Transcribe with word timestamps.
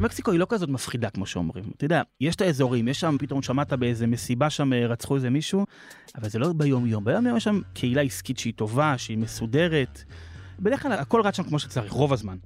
מקסיקו 0.00 0.30
היא 0.30 0.40
לא 0.40 0.46
כזאת 0.48 0.68
מפחידה 0.68 1.10
כמו 1.10 1.26
שאומרים. 1.26 1.64
אתה 1.76 1.84
יודע, 1.84 2.02
יש 2.20 2.36
את 2.36 2.40
האזורים, 2.40 2.88
יש 2.88 3.00
שם, 3.00 3.16
פתאום 3.18 3.42
שמעת 3.42 3.72
באיזה 3.72 4.06
מסיבה 4.06 4.50
שם 4.50 4.72
אה, 4.72 4.86
רצחו 4.86 5.16
איזה 5.16 5.30
מישהו, 5.30 5.66
אבל 6.18 6.28
זה 6.28 6.38
לא 6.38 6.52
ביום 6.52 6.86
יום. 6.86 7.04
ביום 7.04 7.26
יום 7.26 7.36
יש 7.36 7.44
שם 7.44 7.60
קהילה 7.74 8.02
עסקית 8.02 8.38
שהיא 8.38 8.52
טובה, 8.56 8.98
שהיא 8.98 9.18
מסודרת. 9.18 10.02
בדרך 10.60 10.82
כלל 10.82 10.92
הכל 10.92 11.20
רץ 11.20 11.36
שם 11.36 11.42
כמו 11.42 11.58
שצריך, 11.58 11.92
רוב 11.92 12.12
הזמן. 12.12 12.36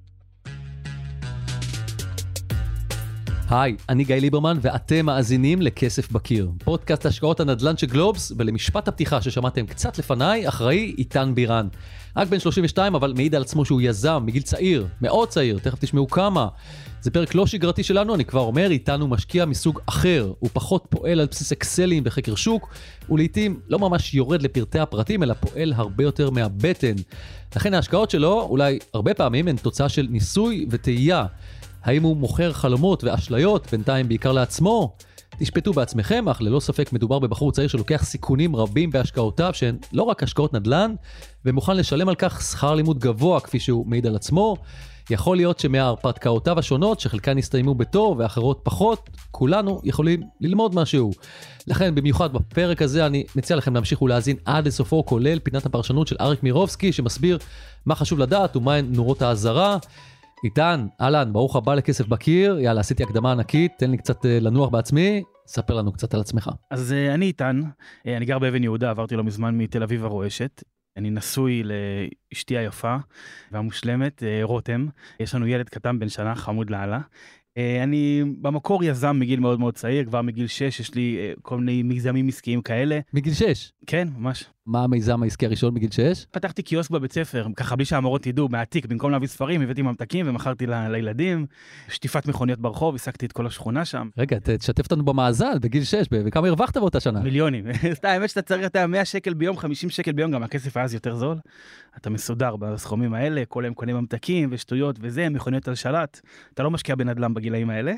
היי, 3.50 3.76
אני 3.88 4.04
גיא 4.04 4.16
ליברמן 4.16 4.58
ואתם 4.60 5.06
מאזינים 5.06 5.62
לכסף 5.62 6.12
בקיר. 6.12 6.50
פודקאסט 6.64 7.06
השקעות 7.06 7.40
הנדל"ן 7.40 7.76
של 7.76 7.86
גלובס, 7.86 8.32
ולמשפט 8.38 8.88
הפתיחה 8.88 9.22
ששמעתם 9.22 9.66
קצת 9.66 9.98
לפניי, 9.98 10.48
אחראי 10.48 10.94
איתן 10.98 11.34
בירן. 11.34 11.68
רק 12.16 12.28
בן 12.28 12.38
32 12.38 12.94
אבל 12.94 13.12
מעיד 13.16 13.34
על 13.34 13.42
עצמו 13.42 13.64
שהוא 13.64 13.80
יזם 13.80 14.22
מגיל 14.26 14.42
צעיר, 14.42 14.86
מאוד 15.02 15.28
צעיר, 15.28 15.58
תכף 15.58 15.78
תשמעו 15.80 16.08
כמה. 16.08 16.48
זה 17.00 17.10
פרק 17.10 17.34
לא 17.34 17.46
שגרתי 17.46 17.82
שלנו, 17.82 18.14
אני 18.14 18.24
כבר 18.24 18.40
אומר, 18.40 18.70
איתן 18.70 19.00
הוא 19.00 19.08
משקיע 19.08 19.44
מסוג 19.44 19.80
אחר. 19.86 20.32
הוא 20.38 20.50
פחות 20.52 20.86
פועל 20.88 21.20
על 21.20 21.26
בסיס 21.30 21.52
אקסלים 21.52 22.04
בחקר 22.04 22.34
שוק, 22.34 22.74
ולעיתים 23.10 23.60
לא 23.68 23.78
ממש 23.78 24.14
יורד 24.14 24.42
לפרטי 24.42 24.78
הפרטים, 24.78 25.22
אלא 25.22 25.34
פועל 25.34 25.72
הרבה 25.72 26.04
יותר 26.04 26.30
מהבטן. 26.30 26.94
לכן 27.56 27.74
ההשקעות 27.74 28.10
שלו, 28.10 28.42
אולי 28.42 28.78
הרבה 28.94 29.14
פעמים, 29.14 29.48
הן 29.48 29.56
תוצאה 29.56 29.88
של 29.88 30.06
ניסוי 30.10 30.66
וטעייה. 30.70 31.26
האם 31.84 32.02
הוא 32.02 32.16
מוכר 32.16 32.52
חלומות 32.52 33.04
ואשליות, 33.04 33.66
בינתיים 33.70 34.08
בעיקר 34.08 34.32
לעצמו? 34.32 34.96
תשפטו 35.38 35.72
בעצמכם, 35.72 36.28
אך 36.28 36.42
ללא 36.42 36.60
ספק 36.60 36.92
מדובר 36.92 37.18
בבחור 37.18 37.52
צעיר 37.52 37.68
שלוקח 37.68 38.04
סיכונים 38.04 38.56
רבים 38.56 38.90
בהשקעותיו, 38.90 39.50
שהן 39.54 39.76
לא 39.92 40.02
רק 40.02 40.22
השקעות 40.22 40.52
נדל"ן, 40.52 40.94
ומוכן 41.44 41.76
לשלם 41.76 42.08
על 42.08 42.14
כך 42.14 42.42
שכר 42.42 42.74
לימוד 42.74 42.98
גבוה, 42.98 43.40
כפי 43.40 43.60
שהוא 43.60 43.86
מעיד 43.86 44.06
על 44.06 44.16
עצמו. 44.16 44.56
יכול 45.10 45.36
להיות 45.36 45.58
שמההרפתקאותיו 45.58 46.58
השונות, 46.58 47.00
שחלקן 47.00 47.38
הסתיימו 47.38 47.74
בטוב 47.74 48.18
ואחרות 48.18 48.60
פחות, 48.62 49.10
כולנו 49.30 49.80
יכולים 49.84 50.22
ללמוד 50.40 50.74
משהו. 50.74 51.10
לכן, 51.66 51.94
במיוחד 51.94 52.32
בפרק 52.32 52.82
הזה, 52.82 53.06
אני 53.06 53.24
מציע 53.36 53.56
לכם 53.56 53.74
להמשיך 53.74 54.02
ולהאזין 54.02 54.36
עד 54.44 54.66
לסופו, 54.66 55.06
כולל 55.06 55.38
פינת 55.38 55.66
הפרשנות 55.66 56.08
של 56.08 56.16
אריק 56.20 56.42
מירובסקי, 56.42 56.92
שמסביר 56.92 57.38
מה 57.86 57.94
חשוב 57.94 58.18
לדעת 58.18 58.56
ומהן 58.56 58.86
נורות 58.92 59.22
האזהרה. 59.22 59.76
איתן, 60.44 60.86
אהלן, 61.00 61.32
ברוך 61.32 61.56
הבא 61.56 61.74
לכסף 61.74 62.06
בקיר, 62.06 62.58
יאללה, 62.58 62.80
עשיתי 62.80 63.02
הקדמה 63.02 63.32
ענקית, 63.32 63.72
תן 63.78 63.90
לי 63.90 63.96
קצת 63.96 64.26
אה, 64.26 64.40
לנוח 64.40 64.68
בעצמי, 64.68 65.22
ספר 65.46 65.74
לנו 65.74 65.92
קצת 65.92 66.14
על 66.14 66.20
עצמך. 66.20 66.50
אז 66.70 66.92
אה, 66.92 67.14
אני 67.14 67.26
איתן, 67.26 67.60
אה, 68.06 68.16
אני 68.16 68.24
גר 68.24 68.38
באבן 68.38 68.62
יהודה, 68.62 68.90
עברתי 68.90 69.16
לא 69.16 69.24
מזמן 69.24 69.58
מתל 69.58 69.82
אביב 69.82 70.04
הרועשת. 70.04 70.62
אני 70.96 71.10
נשוי 71.10 71.62
לאשתי 71.62 72.58
היפה 72.58 72.96
והמושלמת, 73.52 74.22
רותם. 74.42 74.86
יש 75.20 75.34
לנו 75.34 75.46
ילד 75.46 75.68
קטן 75.68 75.98
בן 75.98 76.08
שנה, 76.08 76.34
חמוד 76.34 76.70
לאללה. 76.70 77.00
אני 77.82 78.24
במקור 78.40 78.84
יזם 78.84 79.16
מגיל 79.20 79.40
מאוד 79.40 79.60
מאוד 79.60 79.74
צעיר, 79.74 80.04
כבר 80.04 80.22
מגיל 80.22 80.46
6 80.46 80.80
יש 80.80 80.94
לי 80.94 81.18
כל 81.42 81.58
מיני 81.58 81.82
מיזמים 81.82 82.28
עסקיים 82.28 82.62
כאלה. 82.62 83.00
מגיל 83.14 83.32
6? 83.34 83.72
כן, 83.86 84.08
ממש. 84.18 84.44
מה 84.66 84.84
המיזם 84.84 85.22
העסקי 85.22 85.46
הראשון 85.46 85.74
מגיל 85.74 85.90
6? 85.90 86.26
פתחתי 86.30 86.62
קיוסק 86.62 86.90
בבית 86.90 87.12
ספר, 87.12 87.46
ככה 87.56 87.76
בלי 87.76 87.84
שהמורות 87.84 88.26
ידעו, 88.26 88.48
מעתיק, 88.48 88.86
במקום 88.86 89.10
להביא 89.10 89.28
ספרים, 89.28 89.60
הבאתי 89.62 89.82
ממתקים 89.82 90.28
ומכרתי 90.28 90.66
ל- 90.66 90.88
לילדים. 90.88 91.46
שטיפת 91.88 92.26
מכוניות 92.26 92.58
ברחוב, 92.58 92.94
העסקתי 92.94 93.26
את 93.26 93.32
כל 93.32 93.46
השכונה 93.46 93.84
שם. 93.84 94.08
רגע, 94.18 94.38
תשתף 94.42 94.84
אותנו 94.84 95.04
במאזן, 95.04 95.52
בגיל 95.62 95.84
6, 95.84 96.06
וכמה 96.12 96.48
הרווחת 96.48 96.76
באותה 96.76 97.00
שנה? 97.00 97.20
מיליונים. 97.20 97.64
האמת 98.02 98.28
שאתה 98.30 98.42
צריך, 98.42 98.66
אתה 98.66 98.86
100 98.86 99.04
שקל 99.04 99.34
ביום, 99.34 99.56
50 99.56 99.90
שקל 99.90 100.12
ביום, 100.12 100.30
גם 100.30 100.42
הכסף 100.42 100.76
היה 100.76 100.84
אז 100.84 100.94
יותר 100.94 101.16
זול. 101.16 101.36
אתה 102.00 102.10
מסודר 102.10 102.56
בסכומים 102.56 103.14
האלה, 103.14 103.42
כל 103.48 103.64
היום 103.64 103.74
קונה 103.74 103.92
ממתקים 103.92 104.48
ושטויות 104.52 104.96
וזה, 105.00 105.28
מכוניות 105.28 105.68
על 105.68 105.74
שלט. 105.74 106.20
אתה 106.54 106.62
לא 106.62 106.70
משקיע 106.70 106.94
בנדל"ן 106.94 107.34
בגילאים 107.34 107.70
האלה. 107.70 107.92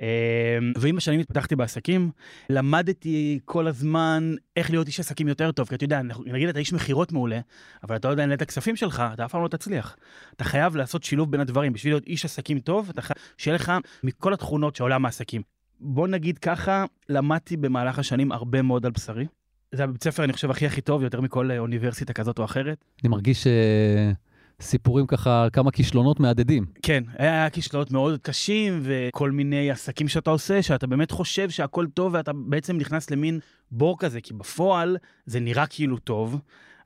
אמ, 0.00 0.72
ועם 0.76 0.96
השנים 0.96 1.20
התפתחתי 1.20 1.56
בעסקים, 1.56 2.10
למדתי 2.50 3.40
כל 3.44 3.66
הזמן 3.66 4.34
איך 4.56 4.70
להיות 4.70 4.86
איש 4.86 5.00
עסקים 5.00 5.28
יותר 5.28 5.52
טוב, 5.52 5.68
כי 5.68 5.74
אתה 5.74 5.84
יודע, 5.84 6.00
נגיד 6.26 6.48
אתה 6.48 6.58
איש 6.58 6.72
מכירות 6.72 7.12
מעולה, 7.12 7.40
אבל 7.82 7.96
אתה 7.96 8.08
לא 8.08 8.12
יודע 8.12 8.22
לנהל 8.22 8.36
את 8.36 8.42
הכספים 8.42 8.76
שלך, 8.76 9.02
אתה 9.14 9.24
אף 9.24 9.32
פעם 9.32 9.42
לא 9.42 9.48
תצליח. 9.48 9.96
אתה 10.36 10.44
חייב 10.44 10.76
לעשות 10.76 11.04
שילוב 11.04 11.30
בין 11.32 11.40
הדברים, 11.40 11.72
בשביל 11.72 11.92
להיות 11.92 12.06
איש 12.06 12.24
עסקים 12.24 12.58
טוב, 12.58 12.88
אתה 12.90 13.02
חייב 13.02 13.16
שיהיה 13.38 13.54
לך 13.54 13.72
מכל 14.04 14.32
התכונות 14.32 14.76
של 14.76 14.82
עולם 14.82 15.04
העסקים. 15.04 15.42
בוא 15.80 16.08
נגיד 16.08 16.38
ככה, 16.38 16.84
למדתי 17.08 17.56
במהלך 17.56 17.98
השנים 17.98 18.32
הרבה 18.32 18.62
מאוד 18.62 18.86
על 18.86 18.92
בשרי. 18.92 19.26
זה 19.74 19.84
הבית 19.84 20.04
ספר, 20.04 20.24
אני 20.24 20.32
חושב, 20.32 20.50
הכי 20.50 20.66
הכי 20.66 20.80
טוב, 20.80 21.02
יותר 21.02 21.20
מכל 21.20 21.50
אוניברסיטה 21.58 22.12
כזאת 22.12 22.38
או 22.38 22.44
אחרת. 22.44 22.84
אני 23.02 23.08
מרגיש. 23.08 23.46
אה, 23.46 24.12
סיפורים 24.60 25.06
ככה, 25.06 25.46
כמה 25.52 25.70
כישלונות 25.70 26.20
מהדהדים. 26.20 26.66
כן, 26.82 27.04
היה 27.18 27.50
כישלונות 27.50 27.90
מאוד 27.90 28.18
קשים 28.22 28.80
וכל 28.82 29.30
מיני 29.30 29.70
עסקים 29.70 30.08
שאתה 30.08 30.30
עושה, 30.30 30.62
שאתה 30.62 30.86
באמת 30.86 31.10
חושב 31.10 31.50
שהכל 31.50 31.86
טוב 31.94 32.14
ואתה 32.14 32.32
בעצם 32.32 32.76
נכנס 32.76 33.10
למין 33.10 33.38
בור 33.70 33.98
כזה, 33.98 34.20
כי 34.20 34.34
בפועל 34.34 34.96
זה 35.26 35.40
נראה 35.40 35.66
כאילו 35.66 35.98
טוב, 35.98 36.40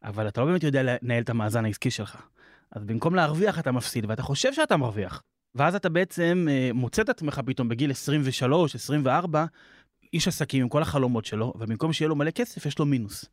אבל 0.04 0.28
אתה 0.28 0.40
לא 0.40 0.46
באמת 0.46 0.62
יודע 0.62 0.82
לנהל 0.82 1.22
את 1.22 1.30
המאזן 1.30 1.64
העסקי 1.64 1.90
שלך. 1.90 2.16
אז 2.72 2.84
במקום 2.84 3.14
להרוויח 3.14 3.58
אתה 3.58 3.72
מפסיד 3.72 4.04
ואתה 4.08 4.22
חושב 4.22 4.52
שאתה 4.52 4.76
מרוויח. 4.76 5.22
ואז 5.54 5.74
אתה 5.74 5.88
בעצם 5.88 6.46
אה, 6.50 6.70
מוצא 6.74 7.02
את 7.02 7.08
עצמך 7.08 7.40
פתאום 7.46 7.68
בגיל 7.68 7.90
23, 7.90 8.74
24, 8.74 9.44
איש 10.14 10.28
עסקים 10.28 10.62
עם 10.62 10.68
כל 10.68 10.82
החלומות 10.82 11.24
שלו, 11.24 11.52
ובמקום 11.56 11.92
שיהיה 11.92 12.08
לו 12.08 12.16
מלא 12.16 12.30
כסף 12.30 12.66
יש 12.66 12.78
לו 12.78 12.86
מינוס. 12.86 13.24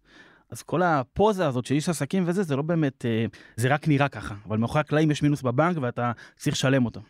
אז 0.50 0.62
כל 0.62 0.82
הפוזה 0.82 1.48
הזאת 1.48 1.66
של 1.66 1.76
איש 1.76 1.90
עסקים 1.90 2.24
וזה, 2.28 2.44
זה 2.44 2.56
לא 2.56 2.62
באמת, 2.62 3.06
אה, 3.06 3.26
זה 3.56 3.74
רק 3.74 3.88
נראה 3.88 4.08
ככה, 4.08 4.36
אבל 4.48 4.58
מאחורי 4.58 4.80
הקלעים 4.80 5.12
יש 5.12 5.24
מינוס 5.24 5.42
בבנק 5.42 5.78
ואתה 5.82 6.12
צריך 6.38 6.56
לשלם 6.56 6.86
אותו. 6.86 7.02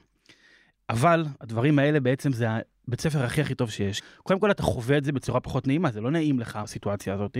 אבל 0.89 1.25
הדברים 1.41 1.79
האלה 1.79 1.99
בעצם 1.99 2.33
זה 2.33 2.47
הבית 2.87 3.01
ספר 3.01 3.23
הכי 3.23 3.41
הכי 3.41 3.55
טוב 3.55 3.69
שיש. 3.69 4.01
קודם 4.23 4.39
כל 4.39 4.51
אתה 4.51 4.63
חווה 4.63 4.97
את 4.97 5.03
זה 5.03 5.11
בצורה 5.11 5.39
פחות 5.39 5.67
נעימה, 5.67 5.91
זה 5.91 6.01
לא 6.01 6.11
נעים 6.11 6.39
לך 6.39 6.55
הסיטואציה 6.55 7.13
הזאת. 7.13 7.37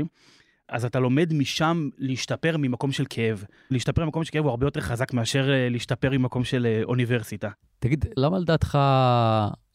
אז 0.70 0.86
אתה 0.86 1.00
לומד 1.00 1.34
משם 1.34 1.90
להשתפר 1.98 2.58
ממקום 2.58 2.92
של 2.92 3.06
כאב. 3.10 3.44
להשתפר 3.72 4.06
ממקום 4.06 4.24
של 4.24 4.32
כאב 4.32 4.44
הוא 4.44 4.50
הרבה 4.50 4.68
יותר 4.68 4.82
חזק 4.82 5.14
מאשר 5.14 5.52
אה, 5.52 5.70
להשתפר 5.70 6.10
ממקום 6.10 6.44
של 6.44 6.66
אה, 6.66 6.82
אוניברסיטה. 6.84 7.50
תגיד, 7.80 8.06
למה 8.18 8.40
לדעתך 8.40 8.78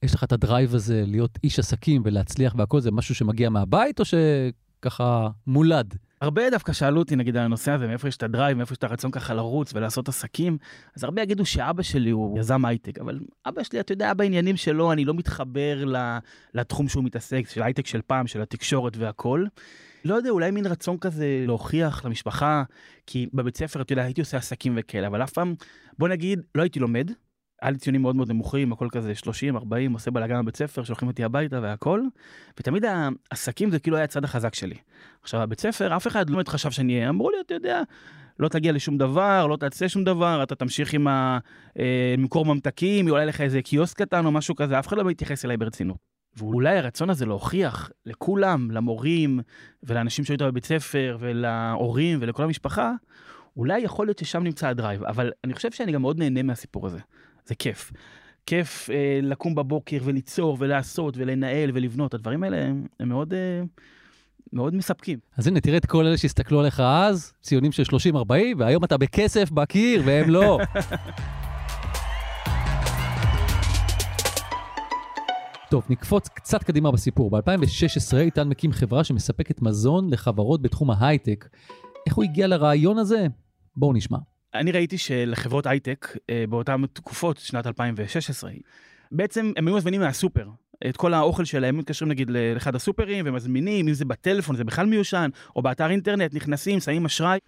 יש 0.06 0.14
לך 0.14 0.24
את 0.24 0.32
ה 0.32 0.39
drive 0.39 0.74
הזה 0.74 1.04
להיות 1.06 1.38
איש 1.44 1.58
עסקים 1.58 2.02
ולהצליח 2.04 2.54
והכל 2.58 2.80
זה 2.80 2.90
משהו 2.90 3.14
שמגיע 3.14 3.50
מהבית 3.50 4.00
או 4.00 4.04
שככה 4.04 5.28
מולד? 5.46 5.94
הרבה 6.20 6.50
דווקא 6.50 6.72
שאלו 6.72 6.98
אותי 6.98 7.16
נגיד 7.16 7.36
על 7.36 7.44
הנושא 7.44 7.72
הזה, 7.72 7.86
מאיפה 7.86 8.08
יש 8.08 8.16
את 8.16 8.22
ה 8.22 8.27
drive, 8.27 8.56
מאיפה 8.56 8.72
יש 8.72 8.78
את 8.78 8.84
הרצון 8.84 9.10
ככה 9.10 9.34
לרוץ 9.34 9.74
ולעשות 9.74 10.08
עסקים, 10.08 10.58
אז 10.96 11.04
הרבה 11.04 11.22
יגידו 11.22 11.46
שאבא 11.46 11.82
שלי 11.82 12.10
הוא 12.10 12.38
יזם 12.38 12.64
הייטק, 12.64 12.98
אבל 12.98 13.20
אבא 13.46 13.62
שלי, 13.62 13.80
אתה 13.80 13.92
יודע, 13.92 14.14
בעניינים 14.14 14.56
שלו, 14.56 14.92
אני 14.92 15.04
לא 15.04 15.14
מתחבר 15.14 15.84
לתחום 16.54 16.88
שהוא 16.88 17.04
מתעסק, 17.04 17.42
של 17.48 17.62
הייטק 17.62 17.86
של 17.86 18.00
פעם, 18.06 18.26
של 18.26 18.42
התקשורת 18.42 18.96
והכל. 18.96 19.44
לא 20.04 20.14
יודע, 20.14 20.30
אולי 20.30 20.50
מין 20.50 20.66
רצון 20.66 20.98
כזה 20.98 21.44
להוכיח 21.46 22.04
למשפחה, 22.04 22.62
כי 23.06 23.26
בבית 23.34 23.56
ספר, 23.56 23.80
אתה 23.80 23.92
יודע, 23.92 24.02
הייתי 24.02 24.20
עושה 24.20 24.36
עסקים 24.36 24.74
וכאלה, 24.76 25.06
אבל 25.06 25.22
אף 25.22 25.32
פעם, 25.32 25.54
בוא 25.98 26.08
נגיד, 26.08 26.40
לא 26.54 26.62
הייתי 26.62 26.80
לומד, 26.80 27.10
היה 27.62 27.70
לי 27.70 27.78
ציונים 27.78 28.02
מאוד 28.02 28.16
מאוד 28.16 28.28
נמוכים, 28.28 28.72
הכל 28.72 28.88
כזה 28.92 29.14
30, 29.14 29.56
40, 29.56 29.92
עושה 29.92 30.10
בלאגן 30.10 30.42
בבית 30.42 30.56
ספר, 30.56 30.84
שולחים 30.84 31.08
אותי 31.08 31.24
הביתה 31.24 31.60
והכל. 31.62 32.02
ותמיד 32.60 32.84
העסקים 33.30 33.70
זה 33.70 33.78
כאילו 33.78 33.96
היה 33.96 34.04
הצד 34.04 34.24
החזק 34.24 34.54
שלי. 34.54 34.76
עכשיו, 35.22 35.40
הבית 35.40 35.60
ספר, 35.60 35.96
אף 35.96 36.06
אחד 36.06 36.30
לא 36.30 36.36
באמת 36.36 36.48
חשב 36.48 36.70
שאני 36.70 36.94
אהיה, 36.94 37.08
אמרו 37.08 37.30
לי, 37.30 37.36
אתה 37.46 37.54
יודע, 37.54 37.82
לא 38.38 38.48
תגיע 38.48 38.72
לשום 38.72 38.98
דבר, 38.98 39.46
לא 39.46 39.56
תעשה 39.56 39.88
שום 39.88 40.04
דבר, 40.04 40.42
אתה 40.42 40.54
תמשיך 40.54 40.94
עם 40.94 41.08
ה... 41.08 41.38
אה, 41.78 42.14
ממתקים, 42.44 43.10
אולי 43.10 43.26
לך 43.26 43.40
איזה 43.40 43.62
קיוסק 43.62 44.02
קטן 44.02 44.26
או 44.26 44.32
משהו 44.32 44.54
כזה, 44.54 44.78
אף 44.78 44.88
אחד 44.88 44.96
לא 44.96 45.04
מתייחס 45.04 45.44
אליי 45.44 45.56
ברצינות. 45.56 46.16
ואולי 46.36 46.78
הרצון 46.78 47.10
הזה 47.10 47.26
להוכיח 47.26 47.90
לכולם, 48.06 48.70
למורים 48.70 49.40
ולאנשים 49.82 50.24
שהיו 50.24 50.38
בבית 50.38 50.64
ספר 50.64 51.16
ולהורים 51.20 52.18
ולכל 52.22 52.42
המשפחה, 52.42 52.92
אולי 53.56 53.78
יכול 53.78 54.06
להיות 54.06 54.18
ששם 54.18 54.42
נמצא 54.42 54.68
הדרייב, 54.68 55.04
אבל 55.04 55.32
אני 55.44 55.54
חושב 55.54 55.70
שאני 55.70 55.92
גם 55.92 56.02
מאוד 56.02 56.18
נהנה 56.18 56.42
מהסיפור 56.42 56.86
הזה. 56.86 56.98
זה 57.46 57.54
כיף. 57.54 57.92
כיף 58.46 58.90
אה, 58.90 59.20
לקום 59.22 59.54
בבוקר 59.54 59.98
וליצור 60.04 60.56
ולעשות 60.60 61.14
ולנהל 61.16 61.70
ולבנות, 61.74 62.14
הדברים 62.14 62.42
האלה 62.42 62.64
הם, 62.64 62.86
הם 63.00 63.08
מאוד, 63.08 63.34
אה, 63.34 63.62
מאוד 64.52 64.74
מספקים. 64.74 65.18
אז 65.36 65.46
הנה, 65.46 65.60
תראה 65.60 65.76
את 65.76 65.86
כל 65.86 66.06
אלה 66.06 66.16
שהסתכלו 66.16 66.60
עליך 66.60 66.80
אז, 66.80 67.32
ציונים 67.42 67.72
של 67.72 67.82
30-40, 67.82 68.32
והיום 68.58 68.84
אתה 68.84 68.96
בכסף 68.96 69.50
בקיר 69.50 70.02
והם 70.04 70.30
לא. 70.30 70.58
טוב, 75.70 75.86
נקפוץ 75.90 76.28
קצת 76.28 76.64
קדימה 76.64 76.92
בסיפור. 76.92 77.30
ב-2016 77.30 78.16
איתן 78.16 78.48
מקים 78.48 78.72
חברה 78.72 79.04
שמספקת 79.04 79.62
מזון 79.62 80.10
לחברות 80.10 80.62
בתחום 80.62 80.90
ההייטק. 80.90 81.48
איך 82.06 82.14
הוא 82.14 82.24
הגיע 82.24 82.46
לרעיון 82.46 82.98
הזה? 82.98 83.26
בואו 83.76 83.92
נשמע. 83.92 84.18
אני 84.60 84.72
ראיתי 84.72 84.98
שלחברות 84.98 85.66
הייטק 85.66 86.16
אה, 86.30 86.44
באותן 86.48 86.86
תקופות, 86.92 87.38
שנת 87.38 87.66
2016, 87.66 88.50
בעצם 89.12 89.52
הם 89.56 89.68
היו 89.68 89.76
מזמינים 89.76 90.00
מהסופר. 90.00 90.48
את 90.88 90.96
כל 90.96 91.14
האוכל 91.14 91.44
שלהם, 91.44 91.78
מתקשרים 91.78 92.10
נגיד 92.10 92.30
לאחד 92.30 92.74
הסופרים 92.74 93.24
ומזמינים, 93.28 93.88
אם 93.88 93.94
זה 93.94 94.04
בטלפון 94.04 94.56
זה 94.56 94.64
בכלל 94.64 94.86
מיושן, 94.86 95.30
או 95.56 95.62
באתר 95.62 95.90
אינטרנט, 95.90 96.34
נכנסים, 96.34 96.80
שמים 96.80 97.04
אשראי. 97.04 97.38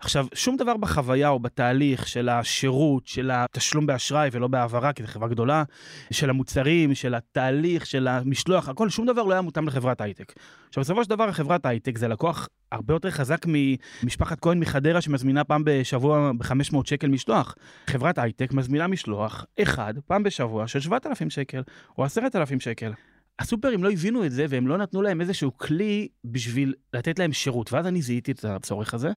עכשיו, 0.00 0.26
שום 0.34 0.56
דבר 0.56 0.76
בחוויה 0.76 1.28
או 1.28 1.38
בתהליך 1.38 2.08
של 2.08 2.28
השירות, 2.28 3.06
של 3.06 3.30
התשלום 3.34 3.86
באשראי 3.86 4.28
ולא 4.32 4.48
בהעברה, 4.48 4.92
כי 4.92 5.02
זו 5.02 5.08
חברה 5.08 5.28
גדולה, 5.28 5.64
של 6.10 6.30
המוצרים, 6.30 6.94
של 6.94 7.14
התהליך, 7.14 7.86
של 7.86 8.08
המשלוח, 8.08 8.68
הכל, 8.68 8.88
שום 8.88 9.06
דבר 9.06 9.22
לא 9.22 9.32
היה 9.32 9.40
מותאם 9.40 9.66
לחברת 9.66 10.00
הייטק. 10.00 10.32
עכשיו, 10.68 10.84
בסופו 10.84 11.04
של 11.04 11.10
דבר, 11.10 11.32
חברת 11.32 11.66
הייטק 11.66 11.98
זה 11.98 12.08
לקוח 12.08 12.48
הרבה 12.72 12.94
יותר 12.94 13.10
חזק 13.10 13.46
ממשפחת 13.46 14.40
כהן 14.40 14.58
מחדרה 14.58 15.00
שמזמינה 15.00 15.44
פעם 15.44 15.62
בשבוע 15.64 16.32
ב-500 16.38 16.76
שקל 16.84 17.08
משלוח. 17.08 17.54
חברת 17.86 18.18
הייטק 18.18 18.52
מזמינה 18.52 18.86
משלוח 18.86 19.44
אחד 19.62 19.94
פעם 20.06 20.22
בשבוע 20.22 20.66
של 20.66 20.80
7,000 20.80 21.30
שקל 21.30 21.62
או 21.98 22.04
10,000 22.04 22.60
שקל. 22.60 22.92
הסופרים 23.38 23.84
לא 23.84 23.90
הבינו 23.90 24.24
את 24.24 24.32
זה 24.32 24.46
והם 24.48 24.66
לא 24.66 24.78
נתנו 24.78 25.02
להם 25.02 25.20
איזשהו 25.20 25.58
כלי 25.58 26.08
בשביל 26.24 26.74
לתת 26.92 27.18
להם 27.18 27.32
שירות, 27.32 27.72
ואז 27.72 27.86
אני 27.86 28.02
זיהיתי 28.02 28.32
את 28.32 28.44
הצורך 28.44 28.94
הזה. 28.94 29.10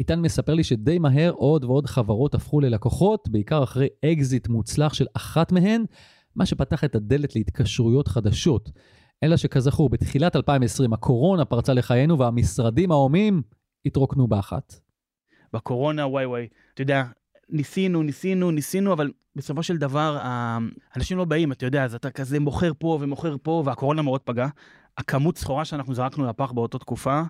איתן 0.00 0.20
מספר 0.20 0.54
לי 0.54 0.64
שדי 0.64 0.98
מהר 0.98 1.30
עוד 1.30 1.64
ועוד 1.64 1.86
חברות 1.86 2.34
הפכו 2.34 2.60
ללקוחות, 2.60 3.28
בעיקר 3.28 3.62
אחרי 3.62 3.88
אקזיט 4.04 4.48
מוצלח 4.48 4.94
של 4.94 5.06
אחת 5.14 5.52
מהן, 5.52 5.84
מה 6.36 6.46
שפתח 6.46 6.84
את 6.84 6.94
הדלת 6.94 7.36
להתקשרויות 7.36 8.08
חדשות. 8.08 8.70
אלא 9.22 9.36
שכזכור, 9.36 9.88
בתחילת 9.88 10.36
2020 10.36 10.92
הקורונה 10.92 11.44
פרצה 11.44 11.72
לחיינו 11.72 12.18
והמשרדים 12.18 12.90
ההומים 12.90 13.42
התרוקנו 13.86 14.26
באחת. 14.26 14.74
בקורונה, 15.52 16.06
וואי 16.06 16.26
וואי, 16.26 16.48
אתה 16.74 16.82
יודע, 16.82 17.04
ניסינו, 17.48 18.02
ניסינו, 18.02 18.50
ניסינו, 18.50 18.92
אבל 18.92 19.10
בסופו 19.36 19.62
של 19.62 19.76
דבר, 19.76 20.18
אנשים 20.96 21.18
לא 21.18 21.24
באים, 21.24 21.52
אתה 21.52 21.66
יודע, 21.66 21.84
אז 21.84 21.94
אתה 21.94 22.10
כזה 22.10 22.40
מוכר 22.40 22.72
פה 22.78 22.98
ומוכר 23.00 23.36
פה, 23.42 23.62
והקורונה 23.66 24.02
מאוד 24.02 24.20
פגעה. 24.20 24.48
הכמות 24.98 25.38
סחורה 25.38 25.64
שאנחנו 25.64 25.94
זרקנו 25.94 26.26
לפח 26.26 26.52
באותה 26.52 26.78
תקופה, 26.78 27.22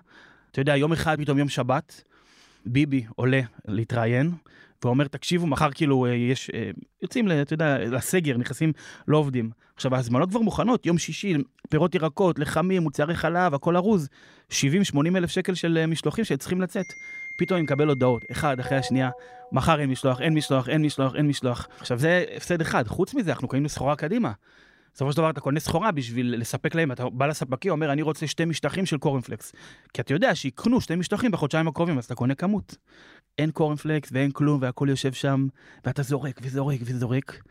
אתה 0.51 0.61
יודע, 0.61 0.77
יום 0.77 0.91
אחד, 0.91 1.17
פתאום 1.17 1.37
יום 1.37 1.49
שבת, 1.49 2.03
ביבי 2.65 3.05
עולה 3.15 3.41
להתראיין, 3.67 4.31
ואומר, 4.83 5.07
תקשיבו, 5.07 5.47
מחר 5.47 5.71
כאילו 5.71 6.05
אה, 6.05 6.11
יש, 6.11 6.49
אה, 6.53 6.69
יוצאים, 7.01 7.31
אתה 7.41 7.53
יודע, 7.53 7.77
לסגר, 7.77 8.37
נכנסים, 8.37 8.73
לא 9.07 9.17
עובדים. 9.17 9.49
עכשיו, 9.75 9.95
ההזמנות 9.95 10.29
כבר 10.29 10.39
מוכנות, 10.39 10.85
יום 10.85 10.97
שישי, 10.97 11.33
פירות 11.69 11.95
ירקות, 11.95 12.39
לחמים, 12.39 12.81
מוצרי 12.81 13.15
חלב, 13.15 13.53
הכל 13.53 13.75
ארוז. 13.75 14.09
70-80 14.51 14.53
אלף 15.15 15.29
שקל 15.29 15.53
של 15.53 15.77
אה, 15.77 15.87
משלוחים 15.87 16.25
שצריכים 16.25 16.61
לצאת. 16.61 16.85
פתאום 17.39 17.55
אני 17.55 17.63
מקבל 17.63 17.87
הודעות, 17.87 18.21
אחד 18.31 18.59
אחרי 18.59 18.77
השנייה, 18.77 19.09
מחר 19.51 19.79
אין 19.79 19.89
משלוח, 19.89 20.21
אין 20.21 20.33
משלוח, 20.33 20.69
אין 20.69 20.81
משלוח, 20.81 21.15
אין 21.15 21.27
משלוח. 21.27 21.67
עכשיו, 21.79 21.99
זה 21.99 22.23
הפסד 22.35 22.61
אחד. 22.61 22.87
חוץ 22.87 23.13
מזה, 23.13 23.31
אנחנו 23.31 23.47
קונים 23.47 23.65
לסחורה 23.65 23.95
קדימה. 23.95 24.31
בסופו 24.99 25.11
של 25.11 25.17
דבר 25.17 25.29
אתה 25.29 25.41
קונה 25.41 25.59
סחורה 25.59 25.91
בשביל 25.91 26.35
לספק 26.41 26.75
להם, 26.75 26.91
אתה 26.91 27.09
בא 27.09 27.27
לספקי, 27.27 27.69
אומר, 27.69 27.91
אני 27.91 28.01
רוצה 28.01 28.27
שתי 28.27 28.45
משטחים 28.45 28.85
של 28.85 28.97
קורנפלקס. 28.97 29.53
כי 29.93 30.01
אתה 30.01 30.13
יודע 30.13 30.35
שיקנו 30.35 30.81
שתי 30.81 30.95
משטחים 30.95 31.31
בחודשיים 31.31 31.67
הקרובים, 31.67 31.97
אז 31.97 32.05
אתה 32.05 32.15
קונה 32.15 32.35
כמות. 32.35 32.75
אין 33.37 33.51
קורנפלקס 33.51 34.09
ואין 34.11 34.31
כלום, 34.31 34.61
והכל 34.61 34.87
יושב 34.89 35.13
שם, 35.13 35.47
ואתה 35.85 36.03
זורק 36.03 36.39
וזורק 36.43 36.79
וזורק. 36.83 37.41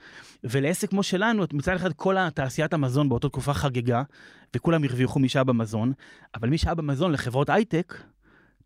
ולעסק 0.44 0.90
כמו 0.90 1.02
שלנו, 1.02 1.44
מצד 1.52 1.74
אחד 1.74 1.92
כל 1.92 2.30
תעשיית 2.30 2.72
המזון 2.72 3.08
באותה 3.08 3.28
תקופה 3.28 3.54
חגגה, 3.54 4.02
וכולם 4.56 4.84
הרוויחו 4.84 5.18
משעה 5.18 5.44
במזון, 5.44 5.92
אבל 6.34 6.48
משעה 6.48 6.74
במזון 6.74 7.12
לחברות 7.12 7.48
הייטק, 7.50 7.94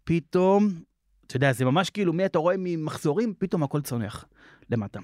פתאום, 0.04 0.68
אתה 1.26 1.36
יודע, 1.36 1.52
זה 1.52 1.64
ממש 1.64 1.90
כאילו, 1.90 2.12
מי 2.12 2.26
אתה 2.26 2.38
רואה 2.38 2.54
ממחזורים, 2.58 3.34
פתאום 3.38 3.62
הכל 3.62 3.80
צונח 3.80 4.24
למטה. 4.70 5.00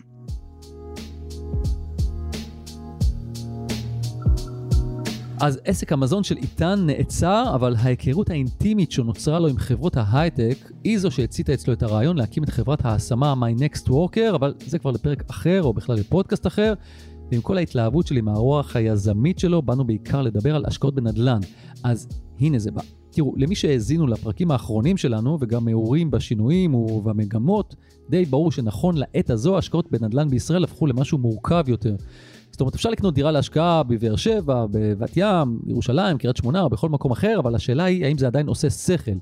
אז 5.41 5.61
עסק 5.65 5.93
המזון 5.93 6.25
של 6.25 6.37
איתן 6.37 6.87
נעצר, 6.87 7.53
אבל 7.55 7.75
ההיכרות 7.79 8.31
האינטימית 8.31 8.93
שנוצרה 8.93 9.39
לו 9.39 9.49
עם 9.49 9.59
חברות 9.59 9.97
ההייטק, 9.97 10.71
היא 10.85 10.99
זו 10.99 11.11
שהציתה 11.11 11.55
אצלו 11.55 11.73
את 11.73 11.83
הרעיון 11.83 12.17
להקים 12.17 12.45
את 12.45 12.49
חברת 12.49 12.85
ההשמה 12.85 13.35
My 13.35 13.61
Next 13.61 13.89
Worker, 13.89 14.35
אבל 14.35 14.55
זה 14.67 14.79
כבר 14.79 14.91
לפרק 14.91 15.23
אחר, 15.31 15.63
או 15.63 15.73
בכלל 15.73 15.97
לפודקאסט 15.97 16.47
אחר. 16.47 16.75
ועם 17.31 17.41
כל 17.41 17.59
ההתלהבות 17.59 18.07
שלי 18.07 18.21
מהרוח 18.21 18.77
היזמית 18.77 19.39
שלו, 19.39 19.63
באנו 19.63 19.85
בעיקר 19.85 20.23
לדבר 20.23 20.57
על 20.57 20.65
השקעות 20.67 20.95
בנדל"ן. 20.95 21.41
אז 21.85 22.09
הנה 22.41 22.59
זה 22.59 22.71
בא. 22.71 22.83
תראו, 23.11 23.35
למי 23.37 23.55
שהאזינו 23.55 24.07
לפרקים 24.07 24.51
האחרונים 24.51 24.97
שלנו, 24.97 25.39
וגם 25.41 25.65
מעורים 25.65 26.11
בשינויים 26.11 26.75
ובמגמות, 26.75 27.75
די 28.11 28.25
ברור 28.25 28.53
שנכון 28.53 28.97
לעת 28.97 29.31
הזו, 29.31 29.59
השקעות 29.59 29.91
בנדל"ן 29.91 30.29
בישראל 30.29 30.65
הפכו 30.65 30.87
למשהו 30.87 31.19
מורכב 31.19 31.65
יותר. 31.69 31.97
זאת 32.59 32.61
אומרת, 32.61 32.75
אפשר 32.75 32.91
לקנות 32.91 33.15
דירה 33.15 33.31
להשקעה 33.31 33.83
בבאר 33.83 34.17
שבע, 34.17 34.67
בבת 34.71 35.11
ים, 35.17 35.61
ירושלים, 35.67 36.19
קריית 36.19 36.37
שמונה 36.37 36.63
או 36.63 36.71
בכל 36.71 36.89
מקום 36.89 37.13
אחר, 37.13 37.37
אבל 37.39 37.55
השאלה 37.55 37.85
היא 37.85 38.05
האם 38.05 38.19
זה 38.19 38.27
עדיין 38.27 38.47
עושה 38.47 38.71
שכל. 38.71 39.13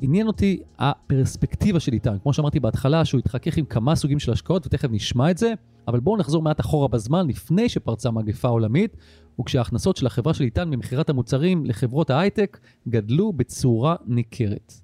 עניין 0.00 0.26
אותי 0.26 0.62
הפרספקטיבה 0.78 1.80
של 1.80 1.92
איתן, 1.92 2.16
כמו 2.22 2.32
שאמרתי 2.32 2.60
בהתחלה, 2.60 3.04
שהוא 3.04 3.18
התחכך 3.18 3.56
עם 3.56 3.64
כמה 3.64 3.94
סוגים 3.94 4.18
של 4.18 4.32
השקעות, 4.32 4.66
ותכף 4.66 4.88
נשמע 4.90 5.30
את 5.30 5.38
זה, 5.38 5.52
אבל 5.88 6.00
בואו 6.00 6.16
נחזור 6.16 6.42
מעט 6.42 6.60
אחורה 6.60 6.88
בזמן, 6.88 7.28
לפני 7.28 7.68
שפרצה 7.68 8.10
מגפה 8.10 8.48
עולמית, 8.48 8.96
וכשההכנסות 9.40 9.96
של 9.96 10.06
החברה 10.06 10.34
של 10.34 10.44
איתן 10.44 10.70
ממכירת 10.70 11.10
המוצרים 11.10 11.66
לחברות 11.66 12.10
ההייטק 12.10 12.60
גדלו 12.88 13.32
בצורה 13.32 13.96
ניכרת. 14.06 14.83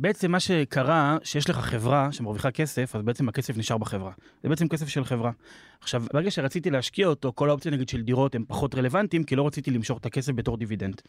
בעצם 0.00 0.30
מה 0.32 0.40
שקרה, 0.40 1.18
שיש 1.24 1.50
לך 1.50 1.56
חברה 1.56 2.12
שמרוויחה 2.12 2.50
כסף, 2.50 2.96
אז 2.96 3.02
בעצם 3.02 3.28
הכסף 3.28 3.56
נשאר 3.56 3.78
בחברה. 3.78 4.12
זה 4.42 4.48
בעצם 4.48 4.68
כסף 4.68 4.88
של 4.88 5.04
חברה. 5.04 5.30
עכשיו, 5.80 6.04
ברגע 6.12 6.30
שרציתי 6.30 6.70
להשקיע 6.70 7.06
אותו, 7.06 7.32
כל 7.34 7.48
האופציה 7.48 7.72
נגיד 7.72 7.88
של 7.88 8.02
דירות 8.02 8.34
הם 8.34 8.44
פחות 8.48 8.74
רלוונטיים, 8.74 9.24
כי 9.24 9.36
לא 9.36 9.46
רציתי 9.46 9.70
למשוך 9.70 9.98
את 9.98 10.06
הכסף 10.06 10.32
בתור 10.32 10.56
דיבידנד. 10.56 11.00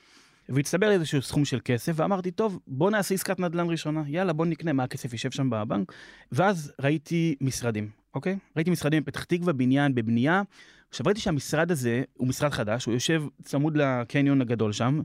והצטבר 0.49 0.87
לי 0.87 0.93
איזשהו 0.93 1.21
סכום 1.21 1.45
של 1.45 1.59
כסף, 1.65 1.93
ואמרתי, 1.95 2.31
טוב, 2.31 2.59
בוא 2.67 2.91
נעשה 2.91 3.15
עסקת 3.15 3.39
נדל"ן 3.39 3.69
ראשונה, 3.69 4.03
יאללה, 4.07 4.33
בוא 4.33 4.45
נקנה 4.45 4.73
מה 4.73 4.83
הכסף 4.83 5.13
יישב 5.13 5.31
שם 5.31 5.49
בבנק. 5.49 5.93
ואז 6.31 6.73
ראיתי 6.81 7.35
משרדים, 7.41 7.89
אוקיי? 8.15 8.37
ראיתי 8.55 8.71
משרדים 8.71 9.03
בפתח 9.03 9.23
תקווה, 9.23 9.53
בניין, 9.53 9.95
בבנייה. 9.95 10.41
עכשיו 10.89 11.05
ראיתי 11.05 11.21
שהמשרד 11.21 11.71
הזה 11.71 12.03
הוא 12.17 12.27
משרד 12.27 12.51
חדש, 12.51 12.85
הוא 12.85 12.93
יושב 12.93 13.23
צמוד 13.43 13.77
לקניון 13.77 14.41
הגדול 14.41 14.71
שם, 14.71 15.01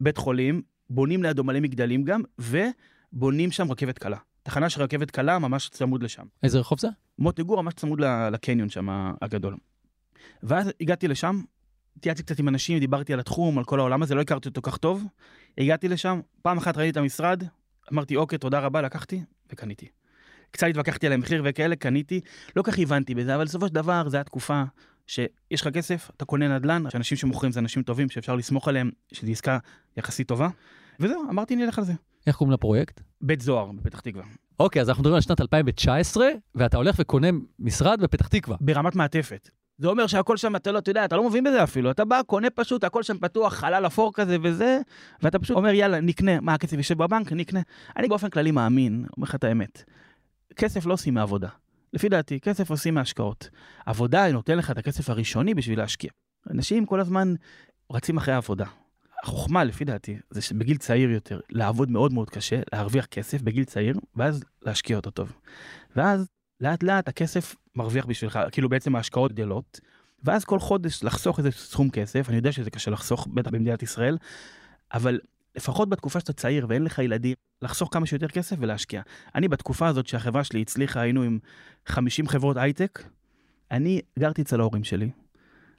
בית 0.00 0.16
חולים, 0.16 0.62
בונים 0.90 1.22
לידו 1.22 1.44
מלא 1.44 1.60
מגדלים 1.60 2.04
גם, 2.04 2.22
ו... 2.40 2.58
בונים 3.12 3.50
שם 3.50 3.72
רכבת 3.72 3.98
קלה. 3.98 4.16
תחנה 4.42 4.70
של 4.70 4.82
רכבת 4.82 5.10
קלה 5.10 5.38
ממש 5.38 5.68
צמוד 5.68 6.02
לשם. 6.02 6.24
איזה 6.42 6.58
רחוב 6.58 6.80
זה? 6.80 6.88
מוטה 7.18 7.42
גור 7.42 7.62
ממש 7.62 7.74
צמוד 7.74 8.00
לקניון 8.32 8.68
שם 8.68 8.88
הגדול. 9.22 9.56
ואז 10.42 10.70
הגעתי 10.80 11.08
לשם, 11.08 11.42
התייעצתי 11.96 12.22
קצת 12.22 12.38
עם 12.38 12.48
אנשים, 12.48 12.78
דיברתי 12.78 13.12
על 13.12 13.20
התחום, 13.20 13.58
על 13.58 13.64
כל 13.64 13.78
העולם 13.78 14.02
הזה, 14.02 14.14
לא 14.14 14.20
הכרתי 14.20 14.48
אותו 14.48 14.62
כך 14.62 14.76
טוב. 14.76 15.04
הגעתי 15.58 15.88
לשם, 15.88 16.20
פעם 16.42 16.58
אחת 16.58 16.76
ראיתי 16.76 16.90
את 16.90 16.96
המשרד, 16.96 17.42
אמרתי 17.92 18.16
אוקיי, 18.16 18.38
תודה 18.38 18.60
רבה, 18.60 18.82
לקחתי 18.82 19.22
וקניתי. 19.52 19.88
קצת 20.50 20.66
התווכחתי 20.66 21.06
על 21.06 21.12
המחיר 21.12 21.42
וכאלה, 21.44 21.76
קניתי, 21.76 22.20
לא 22.56 22.62
כך 22.62 22.78
הבנתי 22.78 23.14
בזה, 23.14 23.34
אבל 23.34 23.44
בסופו 23.44 23.68
של 23.68 23.74
דבר 23.74 24.08
זו 24.08 24.18
תקופה 24.24 24.62
שיש 25.06 25.60
לך 25.60 25.68
כסף, 25.68 26.10
אתה 26.16 26.24
קונה 26.24 26.58
נדל"ן, 26.58 26.90
שאנשים 26.90 27.18
שמוכרים 27.18 27.52
זה 27.52 27.60
אנשים 27.60 27.82
טובים, 27.82 28.10
שאפשר 28.10 28.36
לסמוך 28.36 28.68
עליהם, 28.68 28.90
שזו 29.12 29.30
עסקה 29.30 29.58
יחסית 29.96 30.28
טובה, 30.28 30.48
וזהו, 31.00 31.30
אמרתי 31.30 31.56
נלך 31.56 31.78
על 31.78 31.84
זה. 31.84 31.92
איך 32.26 32.36
קוראים 32.36 32.52
לפרויקט? 32.52 33.00
בית 33.20 33.40
זוהר 33.40 33.72
בפתח 33.72 34.00
תקווה. 34.00 34.24
אוקיי, 34.60 34.82
אז 34.82 34.88
אנחנו 34.88 35.00
מדברים 35.00 35.14
על 35.14 35.20
שנת 35.20 35.40
2019, 35.40 36.26
ואתה 36.54 36.76
הולך 36.76 36.96
וקונה 36.98 37.28
משרד 37.58 38.00
בפתח 38.00 38.28
תקווה. 38.28 38.56
ברמת 38.60 38.94
מעטפת. 38.96 39.50
זה 39.78 39.88
אומר 39.88 40.06
שהכל 40.06 40.36
שם, 40.36 40.56
אתה 40.56 40.72
לא, 40.72 40.78
אתה 40.78 40.90
יודע, 40.90 41.04
אתה 41.04 41.16
לא 41.16 41.28
מבין 41.28 41.44
בזה 41.44 41.62
אפילו. 41.62 41.90
אתה 41.90 42.04
בא, 42.04 42.20
קונה 42.26 42.50
פשוט, 42.50 42.84
הכל 42.84 43.02
שם 43.02 43.18
פתוח, 43.18 43.54
חלל 43.54 43.86
אפור 43.86 44.12
כזה 44.14 44.36
וזה, 44.42 44.80
ואתה 45.22 45.38
פשוט 45.38 45.56
אומר, 45.56 45.74
יאללה, 45.74 46.00
נקנה. 46.00 46.40
מה, 46.40 46.54
הכסף 46.54 46.76
יושב 46.76 46.98
בבנק? 46.98 47.32
נקנה. 47.32 47.60
אני 47.96 48.08
באופן 48.08 48.30
כללי 48.30 48.50
מאמין, 48.50 49.06
אומר 49.16 49.24
לך 49.28 49.34
את 49.34 49.44
האמת, 49.44 49.84
כסף 50.56 50.86
לא 50.86 50.92
עושים 50.92 51.14
מעבודה. 51.14 51.48
לפי 51.92 52.08
דעתי, 52.08 52.40
כסף 52.40 52.70
עושים 52.70 52.94
מהשקעות. 52.94 53.50
עבודה 53.86 54.32
נותן 54.32 54.58
לך 54.58 54.70
את 54.70 54.78
הכסף 54.78 55.10
הראשוני 55.10 55.54
בשביל 55.54 55.78
להשקיע. 55.78 56.10
אנשים 56.50 56.86
כל 56.86 57.00
הזמן 57.00 57.34
רצים 57.92 58.16
אחרי 58.16 58.34
העבודה. 58.34 58.66
החוכמה, 59.22 59.64
לפי 59.64 59.84
דעתי, 59.84 60.16
זה 60.30 60.42
שבגיל 60.42 60.76
צעיר 60.76 61.10
יותר, 61.10 61.40
לעבוד 61.50 61.90
מאוד 61.90 62.12
מאוד 62.12 62.30
קשה, 62.30 62.60
להרוויח 62.72 63.06
כסף 63.06 63.42
בגיל 63.42 63.64
צעיר, 63.64 63.96
ואז 64.16 64.44
להשקיע 64.62 64.96
אותו 64.96 65.10
טוב. 65.10 65.32
ואז 65.96 66.28
לאט 66.60 66.82
לאט 66.82 67.08
הכסף 67.08 67.56
מרוויח 67.74 68.06
בשבילך, 68.06 68.38
כאילו 68.52 68.68
בעצם 68.68 68.96
ההשקעות 68.96 69.32
גדלות, 69.32 69.80
ואז 70.24 70.44
כל 70.44 70.58
חודש 70.58 71.04
לחסוך 71.04 71.38
איזה 71.38 71.50
סכום 71.50 71.90
כסף, 71.90 72.28
אני 72.28 72.36
יודע 72.36 72.52
שזה 72.52 72.70
קשה 72.70 72.90
לחסוך, 72.90 73.28
בטח 73.34 73.50
במדינת 73.50 73.82
ישראל, 73.82 74.18
אבל 74.94 75.20
לפחות 75.56 75.88
בתקופה 75.88 76.20
שאתה 76.20 76.32
צעיר 76.32 76.66
ואין 76.68 76.84
לך 76.84 76.98
ילדים, 76.98 77.34
לחסוך 77.62 77.88
כמה 77.92 78.06
שיותר 78.06 78.28
כסף 78.28 78.56
ולהשקיע. 78.58 79.02
אני 79.34 79.48
בתקופה 79.48 79.86
הזאת 79.86 80.06
שהחברה 80.06 80.44
שלי 80.44 80.62
הצליחה, 80.62 81.00
היינו 81.00 81.22
עם 81.22 81.38
50 81.86 82.28
חברות 82.28 82.56
הייטק, 82.56 83.02
אני 83.70 84.00
גרתי 84.18 84.42
אצל 84.42 84.60
ההורים 84.60 84.84
שלי, 84.84 85.10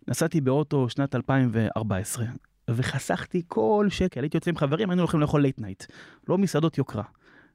נסעתי 0.08 0.42
באוטו 0.42 0.90
שנת 0.90 1.16
2014, 1.16 2.26
וחסכתי 2.70 3.42
כל 3.48 3.88
שקל, 3.90 4.22
הייתי 4.22 4.38
יוצא 4.38 4.50
עם 4.50 4.58
חברים, 4.58 4.90
היינו 4.90 5.02
הולכים 5.02 5.20
לאכול 5.20 5.42
late 5.42 5.60
night, 5.60 5.84
לא 6.30 6.38
מסעדות 6.38 6.78
יוקרה, 6.78 7.04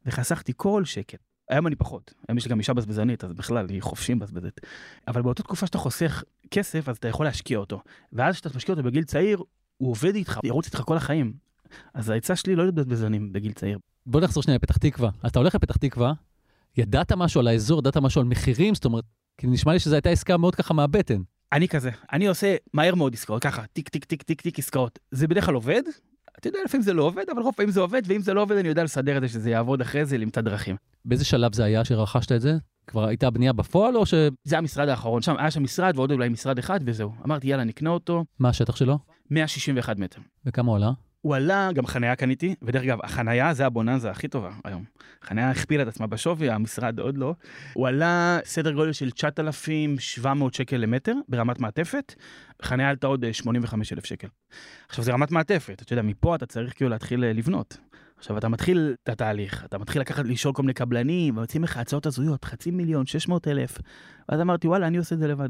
וחסכתי 0.06 0.52
כל 0.56 0.84
שקל. 0.84 1.16
היום 1.50 1.66
אני 1.66 1.76
פחות, 1.76 2.14
היום 2.28 2.38
יש 2.38 2.44
לי 2.44 2.50
גם 2.50 2.58
אישה 2.58 2.74
בזבזנית, 2.74 3.24
אז 3.24 3.32
בכלל, 3.32 3.66
היא 3.68 3.82
חופשי 3.82 4.14
מבזבזת. 4.14 4.60
אבל 5.08 5.22
באותה 5.22 5.42
תקופה 5.42 5.66
שאתה 5.66 5.78
חוסך 5.78 6.22
כסף, 6.50 6.88
אז 6.88 6.96
אתה 6.96 7.08
יכול 7.08 7.26
להשקיע 7.26 7.58
אותו. 7.58 7.82
ואז 8.12 8.34
כשאתה 8.34 8.48
משקיע 8.56 8.72
אותו 8.74 8.82
בגיל 8.82 9.04
צעיר, 9.04 9.42
הוא 9.76 9.90
עובד 9.90 10.14
איתך, 10.14 10.38
ירוץ 10.44 10.66
איתך 10.66 10.80
כל 10.80 10.96
החיים. 10.96 11.32
אז 11.94 12.10
העצה 12.10 12.36
שלי 12.36 12.56
לא 12.56 12.62
להיות 12.62 12.74
בזבזנים 12.74 13.32
בגיל 13.32 13.52
צעיר. 13.52 13.78
בוא 14.06 14.20
נחזור 14.20 14.42
שנייה 14.42 14.58
לפתח 14.62 14.76
תקווה. 14.76 15.10
אתה 15.26 15.38
הולך 15.38 15.54
לפתח 15.54 15.76
תקווה, 15.76 16.12
ידעת 16.76 17.12
משהו 17.12 17.40
על 17.40 17.48
האזור, 17.48 17.78
ידעת 17.78 17.96
משהו 17.96 18.20
על 18.20 18.26
מחירים, 18.26 18.74
זאת 18.74 18.84
אומרת, 18.84 19.04
כי 19.38 19.46
נשמע 19.46 19.72
לי 19.72 19.78
שזו 19.78 19.94
הייתה 19.94 20.10
עסקה 20.10 20.36
מאוד 20.36 20.54
ככה 20.54 20.74
מהבטן. 20.74 21.22
אני 21.52 21.68
כזה, 21.68 21.90
אני 22.12 22.26
עושה 22.26 22.56
מהר 22.74 22.94
מאוד 22.94 23.14
עסקאות, 23.14 23.42
ככה, 23.42 23.62
טיק 23.72 23.88
טיק 23.88 24.04
טיק 24.04 24.22
טיק 24.22 24.40
טיק 24.40 24.58
עסקאות. 24.58 24.98
זה 25.10 25.28
בדרך 25.28 25.44
כלל 25.44 25.54
עובד, 25.54 25.82
אתה 26.38 26.48
יודע, 26.48 26.58
לפעמים 26.64 26.82
זה 26.82 26.92
לא 26.92 27.02
עובד, 27.02 27.30
אבל 27.30 27.42
רוב 27.42 27.54
פעמים 27.56 27.70
זה 27.70 27.80
עובד, 27.80 28.02
ואם 28.06 28.20
זה 28.20 28.34
לא 28.34 28.42
עובד, 28.42 28.56
אני 28.56 28.68
יודע 28.68 28.84
לסדר 28.84 29.16
את 29.16 29.22
זה, 29.22 29.28
שזה 29.28 29.50
יעבוד 29.50 29.80
אחרי 29.80 30.04
זה, 30.04 30.18
למצוא 30.18 30.42
דרכים. 30.42 30.76
באיזה 31.04 31.24
שלב 31.24 31.54
זה 31.54 31.64
היה 31.64 31.84
שרכשת 31.84 32.32
את 32.32 32.40
זה? 32.40 32.56
כבר 32.86 33.06
הייתה 33.06 33.30
בנייה 33.30 33.52
בפועל 33.52 33.96
או 33.96 34.06
ש... 34.06 34.14
זה 34.44 34.58
המשרד 34.58 34.88
האחרון, 34.88 35.22
שם 35.22 35.34
היה 35.38 35.50
שם 35.50 35.62
משרד 35.62 35.96
ועוד 35.96 36.12
אולי 36.12 36.28
משרד 36.28 36.58
אחד 36.58 36.80
וזהו. 36.84 37.12
אמרתי, 37.24 37.46
יאללה, 37.46 37.64
נקנה 37.64 37.90
אותו, 37.90 38.24
מה 38.38 38.48
השטח 38.48 38.76
שלו? 38.76 38.98
161 39.30 39.98
מטר. 39.98 40.20
וכמה 40.46 40.68
הוא 40.68 40.76
עלה? 40.76 40.90
הוא 41.20 41.36
עלה, 41.36 41.70
גם 41.74 41.86
חניה 41.86 42.16
קניתי, 42.16 42.54
ודרך 42.62 42.82
אגב, 42.82 42.98
החניה 43.02 43.54
זה 43.54 43.66
הבוננזה 43.66 44.10
הכי 44.10 44.28
טובה 44.28 44.50
היום. 44.64 44.84
חניה 45.24 45.50
הכפילה 45.50 45.82
את 45.82 45.88
עצמה 45.88 46.06
בשווי, 46.06 46.50
המשרד 46.50 46.98
עוד 47.00 47.18
לא. 47.18 47.34
הוא 47.72 47.88
עלה 47.88 48.38
סדר 48.44 48.72
גודל 48.72 48.92
של 48.92 49.10
9,700 49.10 50.54
שקל 50.54 50.76
למטר 50.76 51.14
ברמת 51.28 51.58
מעטפת, 51.58 52.14
חניה 52.62 52.90
עלתה 52.90 53.06
עוד 53.06 53.32
85,000 53.32 54.04
שקל. 54.04 54.28
עכשיו 54.88 55.04
זה 55.04 55.12
רמת 55.12 55.30
מעטפת, 55.30 55.82
אתה 55.82 55.92
יודע, 55.92 56.02
מפה 56.02 56.34
אתה 56.34 56.46
צריך 56.46 56.74
כאילו 56.74 56.90
להתחיל 56.90 57.24
אה, 57.24 57.32
לבנות. 57.32 57.78
עכשיו 58.18 58.38
אתה 58.38 58.48
מתחיל 58.48 58.94
את 59.02 59.08
התהליך, 59.08 59.64
אתה 59.64 59.78
מתחיל 59.78 60.00
לקחת, 60.00 60.24
לשאול 60.24 60.54
כל 60.54 60.62
מיני 60.62 60.74
קבלנים, 60.74 61.36
ומציעים 61.36 61.64
לך 61.64 61.76
הצעות 61.76 62.06
הזויות, 62.06 62.44
חצי 62.44 62.70
מיליון, 62.70 63.06
600 63.06 63.48
אלף. 63.48 63.78
ואז 64.28 64.40
אמרתי, 64.40 64.68
וואלה, 64.68 64.86
אני 64.86 64.98
עושה 64.98 65.14
את 65.14 65.20
זה 65.20 65.28
לבד. 65.28 65.48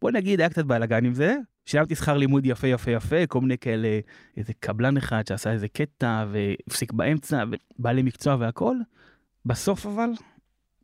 בוא 0.00 0.10
נגיד, 0.10 0.40
היה 0.40 0.48
קצת 0.48 0.64
בלאגן 0.64 1.04
עם 1.04 1.14
זה, 1.14 1.36
שילמתי 1.66 1.94
שכר 1.94 2.16
לימוד 2.16 2.46
יפה 2.46 2.66
יפה 2.66 2.90
יפה, 2.90 3.26
כל 3.26 3.40
מיני 3.40 3.58
כאלה, 3.58 4.00
איזה 4.36 4.52
קבלן 4.60 4.96
אחד 4.96 5.26
שעשה 5.26 5.52
איזה 5.52 5.68
קטע 5.68 6.24
והפסיק 6.32 6.92
באמצע, 6.92 7.44
ובעלי 7.78 8.02
מקצוע 8.02 8.36
והכל. 8.40 8.76
בסוף 9.46 9.86
אבל, 9.86 10.10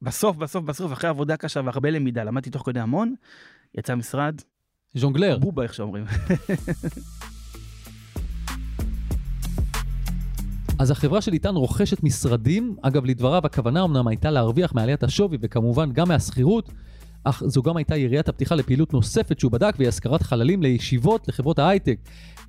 בסוף, 0.03 0.37
בסוף, 0.37 0.65
בסוף, 0.65 0.93
אחרי 0.93 1.11
עבודה 1.11 1.37
קשה 1.37 1.61
והרבה 1.65 1.91
למידה, 1.91 2.25
למדתי 2.25 2.51
תוך 2.51 2.63
כדי 2.67 2.81
המון, 2.81 3.15
יצא 3.75 3.95
משרד, 3.95 4.41
ז'ונגלר. 4.95 5.39
בובה 5.39 5.63
איך 5.63 5.75
שאומרים. 5.75 6.05
אז 10.79 10.91
החברה 10.91 11.21
של 11.21 11.33
איתן 11.33 11.55
רוכשת 11.55 12.03
משרדים, 12.03 12.77
אגב 12.83 13.05
לדבריו 13.05 13.43
הכוונה 13.47 13.85
אמנם 13.85 14.09
הייתה 14.09 14.31
להרוויח 14.31 14.75
מעליית 14.75 15.03
השווי 15.03 15.39
וכמובן 15.41 15.93
גם 15.93 16.09
מהשכירות, 16.09 16.73
אך 17.25 17.43
זו 17.47 17.63
גם 17.63 17.77
הייתה 17.77 17.97
יריית 17.97 18.29
הפתיחה 18.29 18.55
לפעילות 18.55 18.93
נוספת 18.93 19.41
שהוא 19.41 19.53
בדק 19.53 19.75
והיא 19.79 19.89
השכרת 19.89 20.23
חללים 20.23 20.63
לישיבות 20.63 21.29
לחברות 21.29 21.59
ההייטק. 21.59 21.99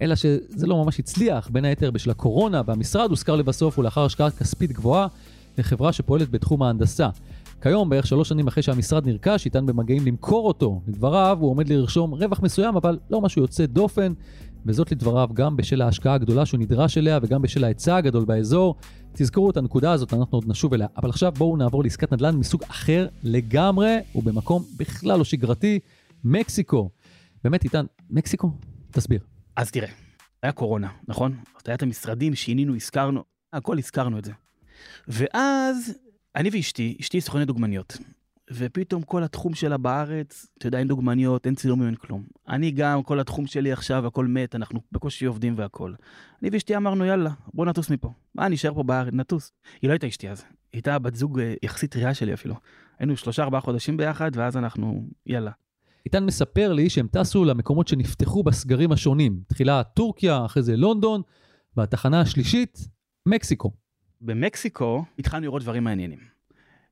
אלא 0.02 0.16
שזה 0.16 0.68
לא 0.68 0.84
ממש 0.84 1.00
הצליח, 1.00 1.50
בין 1.52 1.66
היתר 1.66 1.92
בשל 1.92 2.12
הקורונה 2.12 2.62
והמשרד 2.66 3.10
הושכר 3.10 3.36
לבסוף 3.36 3.80
ולאחר 3.80 4.06
השקעה 4.06 4.32
כספית 4.32 4.72
גבוהה 4.72 5.08
לחברה 5.58 5.94
שפועלת 5.94 6.30
בתחום 6.30 6.64
ההנדסה. 6.64 7.10
כיום, 7.62 7.90
בערך 7.90 8.08
שלוש 8.08 8.30
שנים 8.30 8.48
אחרי 8.48 8.64
שהמשרד 8.64 9.08
נרכש, 9.08 9.46
איתן 9.46 9.66
במגעים 9.66 10.06
למכור 10.06 10.48
אותו. 10.48 10.82
לדבריו, 10.88 11.38
הוא 11.42 11.50
עומד 11.50 11.70
לרשום 11.70 12.14
רווח 12.14 12.42
מסוים, 12.44 12.76
אבל 12.76 13.00
לא 13.10 13.22
משהו 13.22 13.42
יוצא 13.42 13.66
דופן, 13.66 14.14
וזאת 14.66 14.92
לדבריו 14.92 15.30
גם 15.34 15.58
בשל 15.58 15.82
ההשקעה 15.82 16.14
הגדולה 16.14 16.46
שהוא 16.46 16.60
נדרש 16.60 16.98
אליה 16.98 17.20
וגם 17.22 17.42
בשל 17.42 17.64
ההיצע 17.64 17.96
הגדול 17.96 18.26
באזור. 18.26 18.76
תזכרו 19.14 19.50
את 19.50 19.58
הנקודה 19.58 19.92
הזאת, 19.92 20.14
אנחנו 20.14 20.38
עוד 20.38 20.44
נשוב 20.48 20.74
אליה. 20.74 20.88
אבל 20.98 21.10
עכשיו 21.10 21.32
בואו 21.32 21.58
נעבור 21.58 21.84
לעסקת 21.84 22.14
נדל"ן 22.14 22.36
מסוג 22.36 22.64
אחר 22.64 23.08
לגמרי, 23.24 23.98
ובמקום 24.16 24.64
בכלל 24.78 25.18
לא 25.18 25.24
שגרתי, 25.24 25.80
מקסיקו. 26.24 26.90
באמת, 27.44 27.64
איתן, 27.64 27.86
מקסיקו? 28.10 28.52
תסביר. 28.92 29.20
אז 29.56 29.72
תראה, 29.72 29.90
היה 30.44 30.52
קורונה, 30.52 30.90
נכון? 31.08 31.38
את 31.74 31.84
המשרדים, 31.84 32.36
שינינו, 32.36 32.76
הזכרנו, 32.76 33.24
הכל 33.54 33.78
הזכרנו 33.78 34.20
את 34.20 34.26
זה. 34.26 34.32
ואז 35.08 35.94
אני 36.36 36.50
ואשתי, 36.54 36.98
אשתי 37.02 37.22
סוכנת 37.22 37.48
דוגמניות, 37.48 37.98
ופתאום 38.54 39.02
כל 39.02 39.24
התחום 39.24 39.54
שלה 39.54 39.78
בארץ, 39.78 40.48
אתה 40.58 40.68
יודע, 40.68 40.80
אין 40.80 40.88
דוגמניות, 40.88 41.46
אין 41.46 41.56
צילומים, 41.56 41.88
אין 41.88 41.96
כלום. 41.96 42.24
אני 42.50 42.72
גם, 42.72 43.04
כל 43.04 43.20
התחום 43.20 43.48
שלי 43.48 43.72
עכשיו, 43.72 44.08
הכל 44.08 44.28
מת, 44.28 44.56
אנחנו 44.56 44.82
בקושי 44.92 45.26
עובדים 45.26 45.54
והכל. 45.58 45.94
אני 46.42 46.50
ואשתי 46.54 46.76
אמרנו, 46.76 47.06
יאללה, 47.06 47.30
בוא 47.54 47.66
נטוס 47.66 47.90
מפה. 47.90 48.14
מה, 48.36 48.48
נשאר 48.48 48.74
פה 48.74 48.84
בארץ, 48.84 49.14
נטוס. 49.14 49.52
היא 49.82 49.88
לא 49.88 49.94
הייתה 49.94 50.08
אשתי 50.08 50.30
אז, 50.30 50.42
היא 50.42 50.50
הייתה 50.74 51.00
בת 51.00 51.16
זוג 51.16 51.40
אה, 51.40 51.54
יחסית 51.64 51.92
טריה 51.92 52.14
שלי 52.14 52.34
אפילו. 52.34 52.56
היינו 53.00 53.18
שלושה 53.18 53.44
ארבעה 53.44 53.62
חודשים 53.62 53.98
ביחד, 53.98 54.32
ואז 54.34 54.58
אנחנו, 54.58 55.08
יאללה. 55.26 55.52
איתן 56.06 56.26
מספר 56.26 56.74
לי 56.74 56.90
שהם 56.90 57.08
טסו 57.12 57.46
למקומות 57.46 57.88
שנפתחו 57.88 58.44
בסגרים 58.44 58.92
השונים. 58.92 59.40
תחילה 59.48 59.84
טורקיה, 59.84 60.46
אחרי 60.46 60.64
זה 60.64 60.78
לונדון, 60.78 61.22
והתחנה 61.78 62.22
השלישית, 62.22 62.88
מקסיקו. 63.26 63.72
במקסיקו 64.22 65.06
התחלנו 65.20 65.44
לראות 65.44 65.62
דברים 65.62 65.84
מעניינים. 65.84 66.20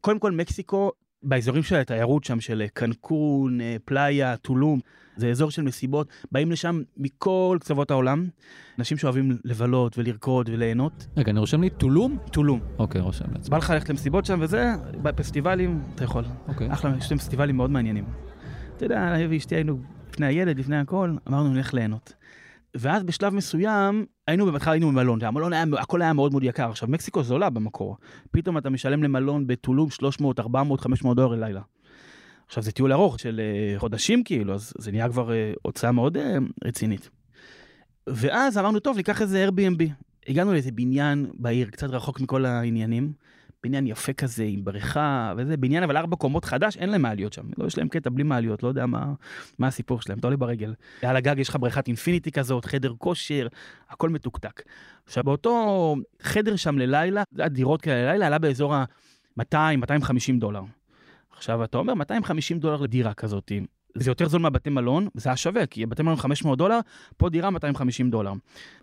קודם 0.02 0.20
כל, 0.20 0.32
מקסיקו, 0.32 0.92
באזורים 1.24 1.64
של 1.64 1.76
התיירות 1.76 2.24
שם, 2.24 2.40
של 2.40 2.64
קנקון, 2.74 3.62
אה, 3.62 3.76
פלאיה, 3.86 4.38
טולום, 4.38 4.80
זה 5.18 5.30
אזור 5.30 5.52
של 5.52 5.62
מסיבות, 5.62 6.08
באים 6.32 6.52
לשם 6.52 6.82
מכל 6.98 7.58
קצוות 7.62 7.92
העולם, 7.92 8.28
אנשים 8.80 8.98
שאוהבים 8.98 9.38
לבלות 9.46 9.98
ולרקוד 9.98 10.50
וליהנות. 10.50 11.08
רגע, 11.18 11.32
אני 11.32 11.40
רושם 11.40 11.62
לי 11.62 11.70
טולום? 11.70 12.18
טולום. 12.32 12.60
אוקיי, 12.80 13.02
רושם 13.02 13.26
לעצמי. 13.34 13.50
בא 13.50 13.58
לך 13.58 13.70
ללכת 13.70 13.90
למסיבות 13.90 14.26
שם 14.26 14.40
וזה, 14.42 14.72
בפסטיבלים, 15.02 15.82
אתה 15.96 16.04
יכול. 16.04 16.24
אוקיי. 16.48 16.74
אחלה, 16.74 16.92
יש 16.98 17.12
להם 17.12 17.20
פסטיבלים 17.20 17.58
מאוד 17.58 17.70
מעניינים. 17.72 18.06
אתה 18.78 18.86
יודע, 18.86 19.16
אני 19.16 19.28
ואשתי 19.28 19.56
היינו 19.56 19.78
לפני 20.10 20.26
הילד, 20.26 20.60
לפני 20.60 20.78
הכל, 20.78 21.16
אמרנו 21.28 21.54
נלך 21.54 21.74
ליהנות. 21.74 22.14
ואז 22.76 23.04
בשלב 23.04 23.34
מסוים, 23.34 24.06
היינו 24.28 24.52
בהתחלה 24.52 24.74
היינו 24.74 24.88
במלון, 24.88 25.24
המלון 25.24 25.54
היה, 25.54 25.64
הכל 25.80 26.02
היה 26.02 26.14
מאוד 26.14 26.32
מאוד 26.32 26.44
יקר. 26.44 26.70
עכשיו, 26.70 26.90
מקסיקו 26.90 27.24
זולה 27.24 27.50
במקור. 27.50 27.98
פתאום 28.32 28.58
אתה 28.58 28.70
משלם 28.70 29.04
למלון 29.04 29.48
בטולום 29.48 29.90
300, 29.90 30.40
400, 30.40 30.82
500 30.82 31.18
דולר 31.18 31.36
ללילה. 31.36 31.62
עכשיו, 32.48 32.64
זה 32.64 32.72
טיול 32.72 32.94
ארוך 32.94 33.20
של 33.20 33.42
uh, 33.76 33.80
חודשים 33.80 34.24
כאילו, 34.24 34.54
אז 34.54 34.74
זה 34.78 34.92
נהיה 34.92 35.10
כבר 35.10 35.30
uh, 35.30 35.60
הוצאה 35.62 35.92
מאוד 35.92 36.18
uh, 36.18 36.20
רצינית. 36.66 37.10
ואז 38.08 38.58
אמרנו, 38.58 38.80
טוב, 38.80 38.98
ניקח 38.98 39.22
איזה 39.22 39.48
Airbnb. 39.48 39.84
הגענו 40.28 40.54
לאיזה 40.54 40.72
בניין 40.72 41.26
בעיר, 41.34 41.70
קצת 41.70 41.90
רחוק 41.90 42.20
מכל 42.20 42.46
העניינים. 42.46 43.14
בניין 43.64 43.88
יפה 43.88 44.14
כזה, 44.14 44.44
עם 44.44 44.64
בריכה 44.64 45.34
וזה, 45.38 45.58
בניין 45.58 45.84
אבל 45.84 45.98
ארבע 45.98 46.16
קומות 46.16 46.46
חדש, 46.46 46.78
אין 46.78 46.90
להם 46.90 47.02
מעליות 47.02 47.34
שם. 47.34 47.44
לא, 47.58 47.66
יש 47.66 47.78
להם 47.78 47.88
קטע 47.88 48.10
בלי 48.10 48.24
מעליות, 48.24 48.64
לא 48.64 48.68
יודע 48.68 48.86
מה, 48.86 49.14
מה 49.60 49.68
הסיפור 49.68 50.02
שלהם, 50.02 50.20
אתה 50.20 50.28
עולה 50.28 50.38
ברגל. 50.38 50.74
על 51.02 51.16
הגג 51.16 51.36
יש 51.40 51.50
לך 51.50 51.58
בריכת 51.60 51.88
אינפיניטי 51.88 52.32
כזאת, 52.32 52.66
חדר 52.66 52.94
כושר, 52.98 53.48
הכל 53.90 54.10
מתוקתק. 54.10 54.62
עכשיו, 55.06 55.24
באותו 55.24 55.96
חדר 56.22 56.56
שם 56.56 56.78
ללילה, 56.78 57.24
דירות 57.34 57.82
כאלה 57.82 58.10
ללילה, 58.10 58.28
עלה 58.28 58.40
באזור 58.40 58.76
ה-200-250 58.76 60.40
דולר. 60.40 60.62
עכשיו, 61.32 61.64
אתה 61.64 61.78
אומר, 61.78 61.94
250 61.94 62.60
דולר 62.60 62.82
לדירה 62.82 63.14
כזאת, 63.14 63.52
זה 63.96 64.12
יותר 64.12 64.28
זול 64.28 64.42
מהבתי 64.42 64.70
מלון, 64.70 65.08
זה 65.14 65.30
היה 65.30 65.36
שווה, 65.36 65.66
כי 65.66 65.86
בתי 65.86 66.04
מלון 66.04 66.16
500 66.16 66.58
דולר, 66.58 66.80
פה 67.18 67.30
דירה 67.30 67.50
250 67.50 68.10
דולר. 68.10 68.34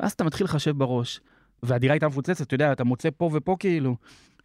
ואז 0.00 0.12
אתה 0.12 0.24
מתחיל 0.24 0.44
לחשב 0.44 0.78
בראש, 0.78 1.20
והדירה 1.62 1.94
הייתה 1.94 2.08
מפוצצת, 2.08 2.46
אתה 2.46 2.54
יודע, 2.54 2.72
אתה 2.72 2.84
מוצא 2.84 3.08
פה 3.16 3.30
ופה 3.32 3.56
כאילו, 3.58 3.96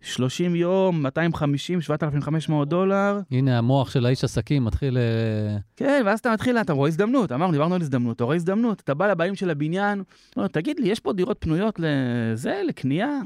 30 0.03 0.55
יום, 0.55 1.03
250, 1.03 1.81
7,500 1.81 2.69
דולר. 2.69 3.19
הנה 3.31 3.57
המוח 3.57 3.91
של 3.91 4.05
האיש 4.05 4.23
עסקים 4.23 4.65
מתחיל... 4.65 4.97
אה, 4.97 5.57
כן, 5.75 6.03
ואז 6.05 6.19
אתה 6.19 6.31
מתחיל, 6.33 6.57
אתה 6.57 6.73
רואה 6.73 6.87
הזדמנות, 6.87 7.31
אמרנו, 7.31 7.51
דיברנו 7.51 7.75
על 7.75 7.81
הזדמנות, 7.81 8.15
אתה 8.15 8.23
רואה 8.23 8.35
הזדמנות, 8.35 8.81
אתה 8.81 8.93
בא 8.93 9.07
לבאים 9.07 9.35
של 9.35 9.49
הבניין, 9.49 10.03
אומר, 10.35 10.47
תגיד 10.47 10.79
לי, 10.79 10.89
יש 10.89 10.99
פה 10.99 11.13
דירות 11.13 11.37
פנויות 11.39 11.79
לזה, 11.79 12.61
לקנייה? 12.67 13.19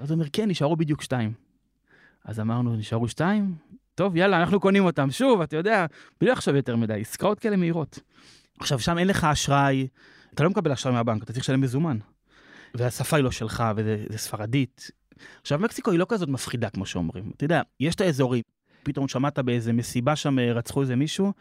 אז 0.00 0.10
הוא 0.10 0.14
אומר, 0.14 0.26
כן, 0.32 0.48
נשארו 0.48 0.76
בדיוק 0.76 1.02
שתיים. 1.02 1.32
אז 2.24 2.40
אמרנו, 2.40 2.76
נשארו 2.76 3.08
שתיים? 3.08 3.54
טוב, 3.94 4.16
יאללה, 4.16 4.36
אנחנו 4.36 4.60
קונים 4.60 4.84
אותם. 4.84 5.10
שוב, 5.10 5.40
אתה 5.40 5.56
יודע, 5.56 5.86
בלי 6.20 6.30
לחשוב 6.30 6.54
יותר 6.54 6.76
מדי, 6.76 7.00
עסקאות 7.00 7.38
כאלה 7.38 7.56
מהירות. 7.56 7.98
עכשיו, 8.60 8.78
שם 8.78 8.98
אין 8.98 9.08
לך 9.08 9.24
אשראי, 9.24 9.86
אתה 10.34 10.44
לא 10.44 10.50
מקבל 10.50 10.72
אשראי 10.72 10.94
מהבנק, 10.94 11.22
אתה 11.22 11.32
צריך 11.32 11.44
לשלם 11.44 11.60
מזומן. 11.60 11.98
והשפה 12.74 13.16
היא 13.16 13.24
לא 13.24 13.30
שלך, 13.30 13.64
וזה 13.76 14.18
ספרדית. 14.18 14.90
עכשיו, 15.40 15.58
מקסיקו 15.58 15.90
היא 15.90 15.98
לא 15.98 16.06
כזאת 16.08 16.28
מפחידה, 16.28 16.70
כמו 16.70 16.86
שאומרים. 16.86 17.30
אתה 17.36 17.44
יודע, 17.44 17.62
יש 17.80 17.94
את 17.94 18.00
האזורים, 18.00 18.42
פתאום 18.82 19.08
שמעת 19.08 19.38
באיזה 19.38 19.72
מסיבה 19.72 20.16
שם, 20.16 20.38
אה, 20.38 20.52
רצחו 20.52 20.80
איזה 20.82 20.96
מישהו, 20.96 21.32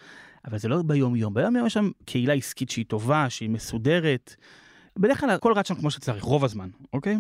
אבל 0.46 0.58
זה 0.58 0.68
לא 0.68 0.82
ביום-יום. 0.82 1.34
ביום-יום 1.34 1.66
יש 1.66 1.74
שם 1.74 1.90
קהילה 2.06 2.34
עסקית 2.34 2.70
שהיא 2.70 2.86
טובה, 2.86 3.30
שהיא 3.30 3.50
מסודרת. 3.50 4.36
בדרך 5.00 5.20
כלל 5.20 5.30
הכל 5.30 5.54
רץ 5.54 5.68
שם 5.68 5.76
כמו 5.76 5.92
שצריך, 5.92 6.24
רוב 6.24 6.46
הזמן, 6.46 6.70
אוקיי? 6.94 7.18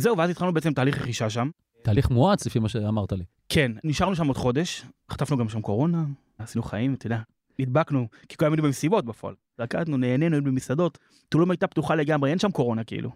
זהו, 0.00 0.18
ואז 0.18 0.30
התחלנו 0.30 0.52
בעצם 0.52 0.72
תהליך 0.72 1.02
רכישה 1.02 1.30
שם. 1.30 1.50
תהליך 1.82 2.10
מואץ, 2.10 2.46
לפי 2.46 2.58
מה 2.58 2.68
שאמרת 2.68 3.12
לי. 3.12 3.24
כן, 3.48 3.72
נשארנו 3.84 4.16
שם 4.16 4.26
עוד 4.26 4.36
חודש, 4.36 4.84
חטפנו 5.10 5.36
גם 5.36 5.48
שם 5.48 5.60
קורונה, 5.60 6.04
עשינו 6.38 6.62
חיים, 6.62 6.94
אתה 6.94 7.06
יודע, 7.06 7.18
נדבקנו, 7.58 8.08
כי 8.28 8.36
כולם 8.36 8.52
היינו 8.52 8.62
במסיבות 8.62 9.04
בפועל. 9.04 9.34
רקדנו, 9.60 9.96
נהנינו, 9.96 10.36
היינו 10.36 10.50
במסעדות, 10.50 10.98
טולום 11.28 11.50
הייתה 11.50 11.66
פתוחה 11.66 11.94
לגמרי, 11.94 12.30
אין 12.30 12.38
שם 12.38 12.50
קורונה 12.50 12.84
כאילו. 12.84 13.10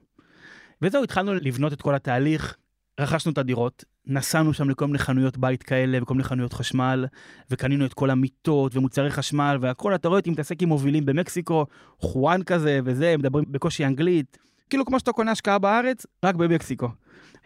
וזהו, 0.83 1.03
התחלנו 1.03 1.35
לבנות 1.35 1.73
את 1.73 1.83
כל 1.83 1.95
התהליך, 1.95 2.57
רכשנו 3.01 3.33
את 3.33 3.39
הדירות, 3.39 3.85
נסענו 4.07 4.53
שם 4.53 4.71
לכל 4.71 4.87
מיני 4.87 4.99
חנויות 4.99 5.39
בית 5.39 5.63
כאלה 5.63 6.03
וכל 6.03 6.15
מיני 6.15 6.25
חנויות 6.25 6.53
חשמל, 6.53 7.07
וקנינו 7.51 7.87
את 7.87 7.95
כל 7.95 8.11
המיטות 8.11 8.77
ומוצרי 8.77 9.11
חשמל 9.11 9.59
והכל, 9.61 9.95
אתה 9.95 10.09
רואה 10.09 10.19
אותי 10.19 10.31
מתעסק 10.31 10.63
עם 10.63 10.69
מובילים 10.69 11.07
במקסיקו, 11.07 11.67
חואן 11.99 12.43
כזה 12.43 12.81
וזה, 12.85 13.15
מדברים 13.19 13.45
בקושי 13.49 13.85
אנגלית, 13.85 14.39
כאילו 14.71 14.85
כמו 14.85 14.99
שאתה 14.99 15.13
קונה 15.13 15.31
השקעה 15.31 15.59
בארץ, 15.59 16.07
רק 16.25 16.35
במקסיקו. 16.35 16.89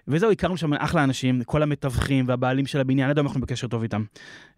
וזהו, 0.08 0.30
הכרנו 0.30 0.56
שם 0.56 0.74
אחלה 0.74 1.04
אנשים, 1.04 1.44
כל 1.44 1.62
המתווכים 1.62 2.28
והבעלים 2.28 2.66
של 2.66 2.80
הבניין, 2.80 3.10
עד 3.10 3.18
היום 3.18 3.26
אנחנו 3.26 3.40
בקשר 3.40 3.68
טוב 3.68 3.82
איתם. 3.82 4.04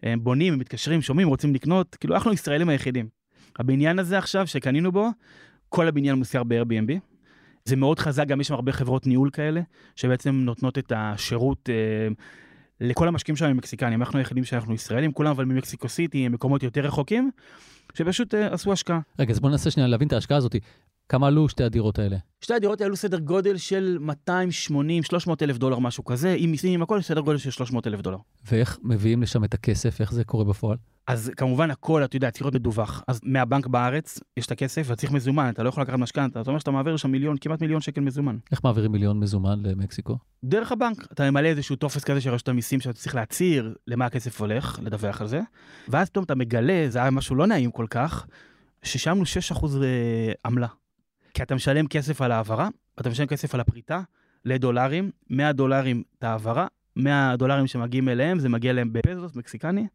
הם 0.03 0.23
בונים, 0.23 0.53
הם 0.53 0.59
מתקשרים, 0.59 1.01
שומעים, 1.01 1.27
רוצים 1.27 1.55
לקנות, 1.55 1.95
כאילו 1.95 2.15
אנחנו 2.15 2.33
ישראלים 2.33 2.69
היחידים. 2.69 3.07
הבניין 3.59 3.99
הזה 3.99 4.17
עכשיו 4.17 4.47
שקנינו 4.47 4.91
בו, 4.91 5.09
כל 5.69 5.87
הבניין 5.87 6.15
מוסר 6.15 6.43
ב-Airbnb. 6.43 7.16
זה 7.67 7.75
מאוד 7.75 7.99
חזק, 7.99 8.27
גם 8.27 8.41
יש 8.41 8.47
שם 8.47 8.53
הרבה 8.53 8.71
חברות 8.71 9.07
ניהול 9.07 9.29
כאלה, 9.29 9.61
שבעצם 9.95 10.35
נותנות 10.35 10.77
את 10.77 10.91
השירות 10.95 11.69
אה, 11.69 12.07
לכל 12.81 13.07
המשקיעים 13.07 13.35
שם 13.35 13.45
ממקסיקנים. 13.45 14.01
אנחנו 14.01 14.19
היחידים 14.19 14.43
שאנחנו 14.43 14.73
ישראלים, 14.73 15.11
כולם 15.11 15.31
אבל 15.31 15.45
ממקסיקו 15.45 15.89
סיטי, 15.89 16.27
מקומות 16.27 16.63
יותר 16.63 16.81
רחוקים, 16.81 17.31
שפשוט 17.93 18.33
אה, 18.35 18.53
עשו 18.53 18.71
השקעה. 18.71 18.99
רגע, 19.19 19.33
אז 19.33 19.39
בוא 19.39 19.49
ננסה 19.49 19.71
שנייה 19.71 19.87
להבין 19.87 20.07
את 20.07 20.13
ההשקעה 20.13 20.37
הזאת. 20.37 20.55
כמה 21.09 21.27
עלו 21.27 21.49
שתי 21.49 21.63
הדירות 21.63 21.99
האלה? 21.99 22.17
שתי 22.41 22.53
הדירות 22.53 22.81
האלו 22.81 22.95
סדר 22.95 23.19
גודל 23.19 23.57
של 23.57 23.97
280, 24.01 25.03
300 25.03 25.43
אלף 25.43 25.57
דולר, 25.57 25.79
משהו 25.79 26.05
כזה, 26.05 26.35
עם 26.37 26.51
מיסים, 26.51 26.73
עם 26.73 26.81
הכל, 26.81 27.01
סדר 27.01 27.21
גודל 27.21 27.37
של 27.37 27.51
300 27.51 27.87
אלף 27.87 28.01
דולר. 28.01 28.17
ואיך 28.51 28.79
מביאים 28.83 29.21
לשם 29.21 29.43
את 29.43 29.53
הכסף? 29.53 30.01
איך 30.01 30.13
זה 30.13 30.23
קורה 30.23 30.43
בפועל? 30.43 30.77
אז 31.07 31.31
כמובן 31.37 31.71
הכל, 31.71 32.03
אתה 32.03 32.15
יודע, 32.15 32.31
צריך 32.31 32.41
להיות 32.41 32.55
מדווח. 32.55 33.03
אז 33.07 33.19
מהבנק 33.23 33.67
בארץ 33.67 34.19
יש 34.37 34.45
את 34.45 34.51
הכסף, 34.51 34.81
ואתה 34.85 34.95
צריך 34.95 35.11
מזומן, 35.11 35.49
אתה 35.49 35.63
לא 35.63 35.69
יכול 35.69 35.83
לקחת 35.83 35.99
משכנתה, 35.99 36.41
אתה 36.41 36.49
אומר 36.49 36.59
שאתה 36.59 36.71
מעביר 36.71 36.97
שם 36.97 37.11
מיליון, 37.11 37.37
כמעט 37.41 37.61
מיליון 37.61 37.81
שקל 37.81 38.01
מזומן. 38.01 38.37
איך 38.51 38.63
מעבירים 38.63 38.91
מיליון 38.91 39.19
מזומן 39.19 39.59
למקסיקו? 39.63 40.17
דרך 40.43 40.71
הבנק, 40.71 41.07
אתה 41.11 41.31
ממלא 41.31 41.47
איזשהו 41.47 41.75
טופס 41.75 42.03
כזה 42.03 42.21
של 42.21 42.29
רשות 42.29 42.49
המיסים 42.49 42.79
שאתה 42.79 42.93
צריך 42.93 43.15
להצהיר 43.15 43.75
למה 43.87 44.05
הכסף 44.05 44.41
הולך, 44.41 44.79
לדווח 44.83 45.21
על 45.21 45.27
זה, 45.27 45.41
ואז 45.87 46.09
פתאום 46.09 46.25
אתה 46.25 46.35
מגלה, 46.35 46.85
זה 46.89 46.99
היה 46.99 47.11
משהו 47.11 47.35
לא 47.35 47.47
נעים 47.47 47.71
כל 47.71 47.85
כך, 47.89 48.27
ששמנו 48.83 49.23
6% 49.23 49.65
אה, 49.83 50.31
עמלה. 50.45 50.67
כי 51.33 51.43
אתה 51.43 51.55
משלם 51.55 51.87
כסף 51.87 52.21
על 52.21 52.31
העברה, 52.31 52.69
אתה 52.99 53.09
משלם 53.09 53.27
כסף 53.27 53.53
על 53.53 53.59
הפריטה, 53.59 54.01
לדולרים, 54.45 55.11
100 55.29 55.51
דולרים 55.53 56.03
את 56.19 56.23
העברה, 56.23 56.67
100 56.95 57.35
דולרים 57.35 57.67
שמגיעים 57.67 58.09
אליהם, 58.09 58.39
זה 58.39 58.49
מגיע 58.49 58.71
אליהם 58.71 58.93
בפזוס, 58.93 59.35
מקסיקני, 59.35 59.87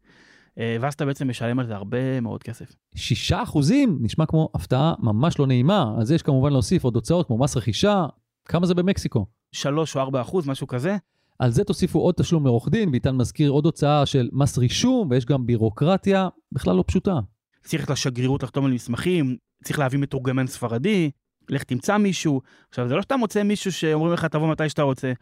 ואז 0.57 0.93
אתה 0.93 1.05
בעצם 1.05 1.29
משלם 1.29 1.59
על 1.59 1.67
זה 1.67 1.75
הרבה 1.75 2.21
מאוד 2.21 2.43
כסף. 2.43 2.75
שישה 2.95 3.43
אחוזים 3.43 3.97
נשמע 4.01 4.25
כמו 4.25 4.49
הפתעה 4.53 4.93
ממש 4.99 5.39
לא 5.39 5.47
נעימה, 5.47 5.95
אז 5.97 6.11
יש 6.11 6.21
כמובן 6.21 6.51
להוסיף 6.51 6.83
עוד 6.83 6.95
הוצאות 6.95 7.27
כמו 7.27 7.37
מס 7.37 7.57
רכישה, 7.57 8.05
כמה 8.45 8.65
זה 8.65 8.73
במקסיקו? 8.73 9.25
3 9.51 9.95
או 9.95 10.01
4 10.01 10.21
אחוז, 10.21 10.47
משהו 10.47 10.67
כזה. 10.67 10.97
על 11.39 11.51
זה 11.51 11.63
תוסיפו 11.63 11.99
עוד 11.99 12.15
תשלום 12.15 12.45
לעורך 12.45 12.69
דין, 12.69 12.89
ואיתן 12.89 13.15
מזכיר 13.15 13.51
עוד 13.51 13.65
הוצאה 13.65 14.05
של 14.05 14.29
מס 14.33 14.57
רישום, 14.57 15.07
ויש 15.11 15.25
גם 15.25 15.45
בירוקרטיה 15.45 16.29
בכלל 16.51 16.75
לא 16.75 16.83
פשוטה. 16.87 17.19
צריך 17.63 17.89
לשגרירות 17.89 18.43
לחתום 18.43 18.65
על 18.65 18.71
מסמכים, 18.71 19.37
צריך 19.63 19.79
להביא 19.79 19.99
מתורגמן 19.99 20.47
ספרדי, 20.47 21.11
לך 21.49 21.63
תמצא 21.63 21.97
מישהו. 21.97 22.41
עכשיו, 22.69 22.87
זה 22.87 22.95
לא 22.95 23.01
שאתה 23.01 23.17
מוצא 23.17 23.43
מישהו 23.43 23.71
שאומרים 23.71 24.13
לך, 24.13 24.25
תבוא 24.25 24.51
מתי 24.51 24.69
שאתה 24.69 24.81
רוצה. 24.81 25.13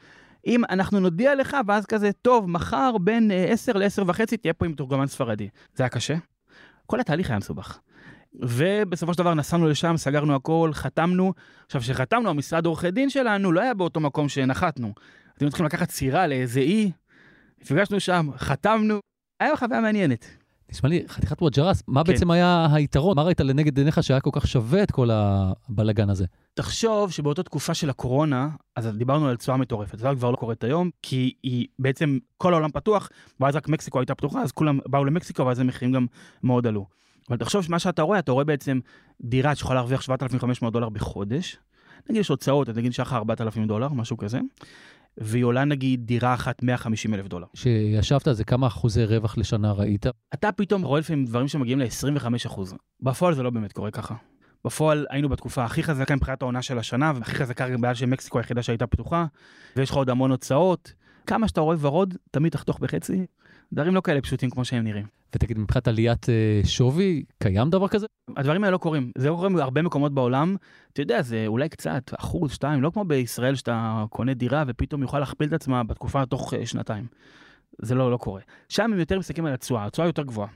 אם 0.47 0.61
אנחנו 0.69 0.99
נודיע 0.99 1.35
לך, 1.35 1.57
ואז 1.67 1.85
כזה, 1.85 2.11
טוב, 2.11 2.49
מחר 2.49 2.97
בין 3.01 3.31
10 3.47 3.73
ל-10 3.73 4.03
וחצי 4.07 4.37
תהיה 4.37 4.53
פה 4.53 4.65
עם 4.65 4.71
מתורגמן 4.71 5.07
ספרדי. 5.07 5.49
זה 5.75 5.83
היה 5.83 5.89
קשה. 5.89 6.15
כל 6.85 6.99
התהליך 6.99 7.29
היה 7.29 7.39
מסובך. 7.39 7.79
ובסופו 8.33 9.13
של 9.13 9.17
דבר 9.17 9.33
נסענו 9.33 9.67
לשם, 9.67 9.93
סגרנו 9.97 10.35
הכל, 10.35 10.71
חתמנו. 10.73 11.33
עכשיו, 11.65 11.81
כשחתמנו, 11.81 12.29
המשרד 12.29 12.65
עורכי 12.65 12.91
דין 12.91 13.09
שלנו 13.09 13.51
לא 13.51 13.61
היה 13.61 13.73
באותו 13.73 13.99
מקום 13.99 14.29
שנחתנו. 14.29 14.93
היינו 15.39 15.49
צריכים 15.49 15.65
לקחת 15.65 15.89
סירה 15.89 16.27
לאיזה 16.27 16.59
אי, 16.59 16.91
נפגשנו 17.61 17.99
שם, 17.99 18.29
חתמנו, 18.37 18.99
היה 19.39 19.57
חוויה 19.57 19.81
מעניינת. 19.81 20.40
נשמע 20.71 20.89
לי 20.89 21.03
חתיכת 21.07 21.41
וואג'רס, 21.41 21.83
מה 21.87 22.03
כן. 22.03 22.13
בעצם 22.13 22.31
היה 22.31 22.67
היתרון? 22.71 23.15
מה 23.15 23.23
ראית 23.23 23.39
לנגד 23.39 23.77
עיניך 23.77 24.03
שהיה 24.03 24.19
כל 24.19 24.29
כך 24.33 24.47
שווה 24.47 24.83
את 24.83 24.91
כל 24.91 25.09
הבלגן 25.11 26.09
הזה? 26.09 26.25
תחשוב 26.53 27.11
שבאותה 27.11 27.43
תקופה 27.43 27.73
של 27.73 27.89
הקורונה, 27.89 28.49
אז 28.75 28.87
דיברנו 28.87 29.27
על 29.27 29.37
תשואה 29.37 29.57
מטורפת, 29.57 29.99
זה 29.99 30.07
כבר 30.17 30.31
לא 30.31 30.35
קורית 30.35 30.63
היום, 30.63 30.89
כי 31.01 31.33
היא 31.43 31.67
בעצם, 31.79 32.17
כל 32.37 32.53
העולם 32.53 32.71
פתוח, 32.71 33.09
ואז 33.39 33.55
רק 33.55 33.67
מקסיקו 33.67 33.99
הייתה 33.99 34.15
פתוחה, 34.15 34.41
אז 34.41 34.51
כולם 34.51 34.79
באו 34.85 35.05
למקסיקו, 35.05 35.45
ואז 35.45 35.59
המחירים 35.59 35.93
גם 35.93 36.05
מאוד 36.43 36.67
עלו. 36.67 36.85
אבל 37.29 37.37
תחשוב 37.37 37.63
שמה 37.63 37.79
שאתה 37.79 38.01
רואה, 38.01 38.19
אתה 38.19 38.31
רואה 38.31 38.43
בעצם 38.43 38.79
דירה 39.21 39.55
שיכולה 39.55 39.75
להרוויח 39.75 40.01
7,500 40.01 40.73
דולר 40.73 40.89
בחודש, 40.89 41.57
נגיד 42.09 42.19
יש 42.19 42.27
הוצאות, 42.27 42.69
נגיד 42.69 42.93
שכר 42.93 43.17
4,000 43.17 43.67
דולר, 43.67 43.89
משהו 43.89 44.17
כזה, 44.17 44.39
והיא 45.17 45.43
עולה 45.43 45.65
נגיד 45.65 46.05
דירה 46.05 46.33
אחת 46.33 46.63
150 46.63 47.13
אלף 47.13 47.27
דולר. 47.27 47.47
כשישבת 47.53 48.27
על 48.27 48.33
זה, 48.33 48.43
כמה 48.43 48.67
אחוזי 48.67 49.05
רווח 49.05 49.37
לשנה 49.37 49.71
ראית? 49.71 50.05
אתה 50.33 50.51
פתאום 50.51 50.81
רואה 50.81 50.99
לפעמים 50.99 51.25
דברים 51.25 51.47
שמגיעים 51.47 51.79
ל-25 51.79 52.25
אחוז. 52.45 52.75
בפועל 53.01 53.33
זה 53.33 53.43
לא 53.43 53.49
באמת 53.49 53.71
קורה 53.71 53.91
ככה. 53.91 54.15
בפועל 54.65 55.05
היינו 55.09 55.29
בתקופה 55.29 55.63
הכי 55.63 55.83
חזקה 55.83 56.15
מבחינת 56.15 56.41
העונה 56.41 56.61
של 56.61 56.79
השנה, 56.79 57.13
והכי 57.15 57.35
חזקה 57.35 57.69
גם 57.69 57.81
בגלל 57.81 57.93
שמקסיקו 57.93 58.37
היחידה 58.37 58.63
שהייתה 58.63 58.87
פתוחה, 58.87 59.25
ויש 59.75 59.89
לך 59.89 59.95
עוד 59.95 60.09
המון 60.09 60.31
הוצאות. 60.31 60.93
כמה 61.27 61.47
שאתה 61.47 61.61
רואה 61.61 61.75
ורוד, 61.79 62.15
תמיד 62.31 62.51
תחתוך 62.51 62.79
בחצי. 62.79 63.25
דברים 63.73 63.95
לא 63.95 64.01
כאלה 64.01 64.21
פשוטים 64.21 64.49
כמו 64.49 64.65
שהם 64.65 64.83
נראים. 64.83 65.20
ותגיד, 65.35 65.59
מבחינת 65.59 65.87
עליית 65.87 66.29
אה, 66.29 66.61
שווי, 66.63 67.23
קיים 67.43 67.69
דבר 67.69 67.87
כזה? 67.87 68.05
הדברים 68.37 68.63
האלה 68.63 68.71
לא 68.71 68.77
קורים. 68.77 69.11
זה 69.17 69.29
לא 69.29 69.35
קורה 69.35 69.49
בהרבה 69.49 69.81
מקומות 69.81 70.13
בעולם. 70.13 70.55
אתה 70.93 71.01
יודע, 71.01 71.21
זה 71.21 71.43
אולי 71.47 71.69
קצת, 71.69 72.11
אחוז, 72.19 72.51
שתיים, 72.51 72.81
לא 72.81 72.89
כמו 72.89 73.05
בישראל 73.05 73.55
שאתה 73.55 74.05
קונה 74.09 74.33
דירה 74.33 74.63
ופתאום 74.67 75.01
יוכל 75.01 75.19
להכפיל 75.19 75.47
את 75.47 75.53
עצמה 75.53 75.83
בתקופה 75.83 76.25
תוך 76.25 76.53
אה, 76.53 76.65
שנתיים. 76.65 77.07
זה 77.81 77.95
לא, 77.95 78.11
לא 78.11 78.17
קורה. 78.17 78.41
שם 78.69 78.93
הם 78.93 78.99
יותר 78.99 79.19
מסתכלים 79.19 79.45
על 79.45 79.53
התשואה, 79.53 79.85
התשואה 79.85 80.07
יותר 80.07 80.23
גבוהה. 80.23 80.49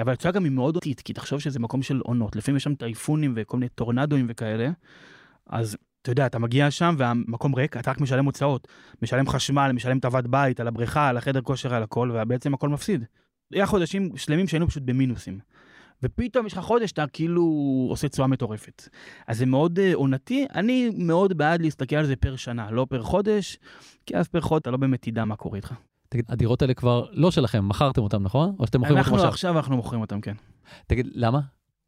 אבל 0.00 0.12
התשואה 0.12 0.32
גם 0.32 0.44
היא 0.44 0.52
מאוד 0.52 0.76
אותית, 0.76 1.00
כי 1.00 1.12
תחשוב 1.12 1.40
שזה 1.40 1.60
מקום 1.60 1.82
של 1.82 2.00
עונות. 2.04 2.36
לפעמים 2.36 2.56
יש 2.56 2.62
שם 2.62 2.74
טייפונים 2.74 3.32
וכל 3.36 3.56
מיני 3.56 3.68
טורנדואים 3.68 4.26
וכאלה. 4.28 4.70
אז 5.46 5.76
אתה 6.02 6.12
יודע, 6.12 6.26
אתה 6.26 6.38
מגיע 6.38 6.70
שם 6.70 6.94
והמקום 6.98 7.54
ריק, 7.54 7.76
אתה 7.76 7.90
רק 7.90 8.00
משלם 8.00 8.24
הוצאות. 8.24 8.68
משלם 9.02 9.28
חשמל, 9.28 9.70
משלם 9.74 9.98
טבת 9.98 10.26
בית, 10.26 10.60
על 10.60 10.68
הבריכה, 10.68 11.08
על 11.08 11.16
החדר 11.16 11.40
כושר, 11.40 11.74
על 11.74 11.82
הכל, 11.82 12.10
ובעצם 12.14 12.54
הכל 12.54 12.68
מפסיד. 12.68 13.04
היה 13.52 13.66
חודשים 13.66 14.16
שלמים 14.16 14.48
שהיינו 14.48 14.68
פשוט 14.68 14.82
במינוסים. 14.82 15.38
ופתאום 16.02 16.46
יש 16.46 16.52
לך 16.52 16.58
חודש 16.58 16.90
שאתה 16.90 17.04
כאילו 17.12 17.42
עושה 17.90 18.08
תשואה 18.08 18.28
מטורפת. 18.28 18.88
אז 19.26 19.38
זה 19.38 19.46
מאוד 19.46 19.78
אה, 19.78 19.94
עונתי, 19.94 20.46
אני 20.54 20.90
מאוד 20.98 21.38
בעד 21.38 21.62
להסתכל 21.62 21.96
על 21.96 22.06
זה 22.06 22.16
פר 22.16 22.36
שנה, 22.36 22.70
לא 22.70 22.86
פר 22.90 23.02
חודש, 23.02 23.58
כי 24.06 24.16
אז 24.16 24.28
פר 24.28 24.40
חודש 24.40 24.62
אתה 24.62 24.70
לא 24.70 24.76
באמת 24.76 25.02
תדע 25.02 25.24
מה 25.24 25.36
קורה 25.36 25.56
איתך. 25.56 25.74
תגיד, 26.08 26.24
הדירות 26.28 26.62
האלה 26.62 26.74
כבר 26.74 27.06
לא 27.12 27.30
שלכם, 27.30 27.68
מכרתם 27.68 28.02
אותם, 28.02 28.22
נכון? 28.22 28.56
או 28.58 28.66
שאתם 28.66 28.78
מוכרים 28.78 28.98
אותם 28.98 29.10
אנחנו 29.10 29.16
עכשיו? 29.16 29.28
עכשיו 29.28 29.56
אנחנו 29.56 29.76
מוכרים 29.76 30.00
אותם, 30.00 30.20
כן. 30.20 30.34
תגיד, 30.86 31.08
למה? 31.14 31.40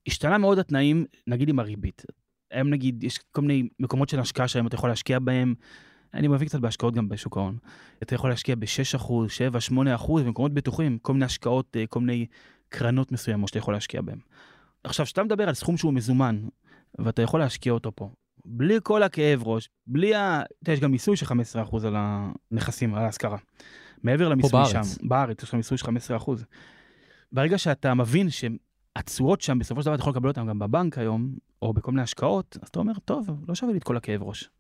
השתנה 0.09 0.39
מאוד 0.39 0.59
התנאים, 0.59 1.05
נגיד 1.27 1.49
עם 1.49 1.59
הריבית. 1.59 2.03
היום 2.51 2.71
נגיד, 2.71 3.05
יש 3.05 3.19
כל 3.33 3.41
מיני 3.43 3.69
מקומות 3.81 4.09
של 4.09 4.21
השקעה 4.21 4.49
שהיום 4.49 4.67
אתה 4.67 4.75
יכול 4.75 4.89
להשקיע 4.89 5.19
בהם. 5.19 5.55
אני 6.15 6.29
מבין 6.29 6.49
קצת 6.49 6.61
בהשקעות 6.61 6.95
גם 6.95 7.09
בשוק 7.09 7.37
ההון. 7.37 7.59
אתה 8.03 8.15
יכול 8.15 8.31
להשקיע 8.31 8.55
ב-6%, 8.55 9.13
7, 9.29 9.59
8% 9.99 10.13
במקומות 10.25 10.55
בטוחים, 10.55 10.99
כל 10.99 11.13
מיני 11.13 11.25
השקעות, 11.25 11.77
אה, 11.77 11.87
כל 11.87 12.01
מיני 12.01 12.27
קרנות 12.69 13.13
מסוימות 13.13 13.49
שאתה 13.49 13.59
יכול 13.59 13.75
להשקיע 13.75 14.03
בהן. 14.03 14.19
עכשיו, 14.85 15.07
כשאתה 15.07 15.25
מדבר 15.25 15.49
על 15.49 15.55
סכום 15.55 15.77
שהוא 15.77 15.93
מזומן, 15.93 16.43
ואתה 16.99 17.23
יכול 17.23 17.41
להשקיע 17.41 17.73
אותו 17.73 17.93
פה, 17.95 18.11
בלי 18.45 18.79
כל 18.83 19.03
הכאב 19.03 19.43
ראש, 19.47 19.69
בלי 19.87 20.15
ה... 20.15 20.43
אתה 20.43 20.53
יודע, 20.63 20.73
יש 20.73 20.81
גם 20.81 20.91
מיסוי 20.91 21.17
של 21.17 21.27
15% 21.27 21.87
על 21.87 21.95
הנכסים, 21.97 22.95
על 22.95 23.05
ההשכרה. 23.05 23.39
מעבר 24.03 24.29
למיסוי. 24.29 24.67
שם, 24.67 24.81
בארץ 25.03 25.43
יש 25.43 25.49
לך 25.49 25.55
מיסוי 25.55 25.79
של 25.79 25.87
15%. 26.19 26.31
ברגע 27.33 27.59
שאתה 27.59 27.95
מבין 27.95 28.29
שהתשואות 28.31 29.41
שם, 29.41 29.59
בסופו 29.59 29.83
של 29.83 29.87
דבר 29.87 29.95
אתה 29.95 30.03
יכול 30.03 30.11
לקבל 30.11 30.29
אותן 30.29 30.47
גם 30.47 30.59
בבנק 30.59 30.99
היום, 30.99 31.35
או 31.63 31.73
בכל 31.73 31.91
מיני 31.91 32.03
השקעות, 32.03 32.59
אז 32.63 32.69
אתה 32.69 32.79
אומר, 32.79 32.93
טוב, 33.05 33.31
לא 33.49 33.55
שווה 33.55 33.73
לי 33.73 33.79
את 33.79 33.85
כל 33.85 33.97
הכאב 33.97 34.23
ראש. 34.23 34.51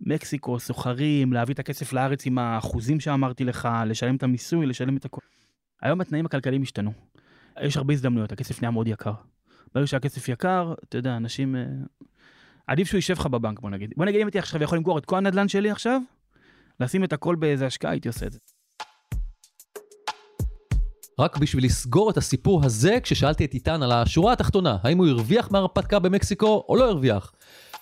מקסיקו, 0.00 0.60
סוחרים, 0.60 1.32
להביא 1.32 1.54
את 1.54 1.58
הכסף 1.58 1.92
לארץ 1.92 2.26
עם 2.26 2.38
האחוזים 2.38 3.00
שאמרתי 3.00 3.44
לך, 3.44 3.68
לשלם 3.86 4.16
את 4.16 4.22
המיסוי, 4.22 4.66
לשלם 4.66 4.96
את 4.96 5.04
הכול. 5.04 5.22
היום 5.82 6.00
התנאים 6.00 6.26
הכלכליים 6.26 6.62
השתנו. 6.62 6.92
יש 7.60 7.76
הרבה 7.76 7.92
הזדמנויות, 7.92 8.32
הכסף 8.32 8.62
נהיה 8.62 8.70
מאוד 8.70 8.88
יקר. 8.88 9.12
ברגע 9.74 9.86
שהכסף 9.86 10.28
יקר, 10.28 10.74
אתה 10.88 10.98
יודע, 10.98 11.16
אנשים... 11.16 11.56
אה, 11.56 11.64
עדיף 12.66 12.88
שהוא 12.88 12.98
יישב 12.98 13.14
לך 13.14 13.26
בבנק, 13.26 13.60
בוא 13.60 13.70
נגיד. 13.70 13.92
בוא 13.96 14.04
נגיד 14.04 14.20
אם 14.20 14.26
הייתי 14.26 14.38
עכשיו 14.38 14.62
יכול 14.62 14.78
למכור 14.78 14.98
את 14.98 15.06
כל 15.06 15.16
הנדל"ן 15.16 15.48
שלי 15.48 15.70
עכשיו, 15.70 16.00
לשים 16.80 17.04
את 17.04 17.12
הכל 17.12 17.34
באיזה 17.34 17.66
השקעה, 17.66 17.90
הייתי 17.90 18.08
עושה 18.08 18.26
את 18.26 18.32
זה. 18.32 18.38
רק 21.18 21.38
בשביל 21.38 21.64
לסגור 21.64 22.10
את 22.10 22.16
הסיפור 22.16 22.64
הזה, 22.64 22.98
כששאלתי 23.02 23.44
את 23.44 23.54
איתן 23.54 23.82
על 23.82 23.92
השורה 23.92 24.32
התחתונה, 24.32 24.76
האם 24.82 24.98
הוא 24.98 25.06
הרוויח 25.06 25.50
מהרפתקה 25.50 25.98
במקסיקו 25.98 26.64
או 26.68 26.76
לא 26.76 26.90
הרוויח. 26.90 27.32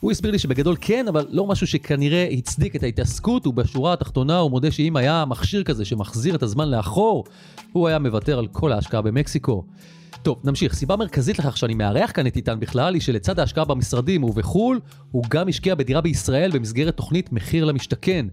הוא 0.00 0.11
הסביר 0.11 0.33
לי 0.33 0.38
שבגדול 0.38 0.76
כן, 0.80 1.09
אבל 1.09 1.26
לא 1.30 1.46
משהו 1.46 1.66
שכנראה 1.66 2.28
הצדיק 2.33 2.76
את 2.76 2.83
ההתעסקות, 2.83 3.46
ובשורה 3.46 3.92
התחתונה 3.92 4.38
הוא 4.38 4.50
מודה 4.50 4.70
שאם 4.70 4.96
היה 4.96 5.24
מכשיר 5.24 5.62
כזה 5.62 5.85
שמחזיר 5.85 6.35
את 6.35 6.42
הזמן 6.42 6.70
לאחור, 6.70 7.24
הוא 7.72 7.88
היה 7.88 7.98
מוותר 7.98 8.38
על 8.38 8.46
כל 8.46 8.72
ההשקעה 8.72 9.02
במקסיקו. 9.02 9.64
טוב, 10.22 10.40
נמשיך. 10.44 10.74
סיבה 10.74 10.96
מרכזית 10.96 11.38
לכך 11.38 11.57
שאני 11.57 11.74
מארח 11.74 12.11
כאן 12.14 12.26
את 12.26 12.37
איתן 12.37 12.61
בכלל, 12.61 12.94
היא 12.94 13.02
שלצד 13.02 13.38
ההשקעה 13.38 13.64
במשרדים 13.64 14.24
ובחו"ל, 14.24 14.80
הוא 15.11 15.24
גם 15.28 15.48
השקיע 15.48 15.74
בדירה 15.74 16.00
בישראל 16.00 16.50
במסגרת 16.50 16.96
תוכנית 16.96 17.33
מחיר 17.33 17.64
למשתכן. 17.64 18.26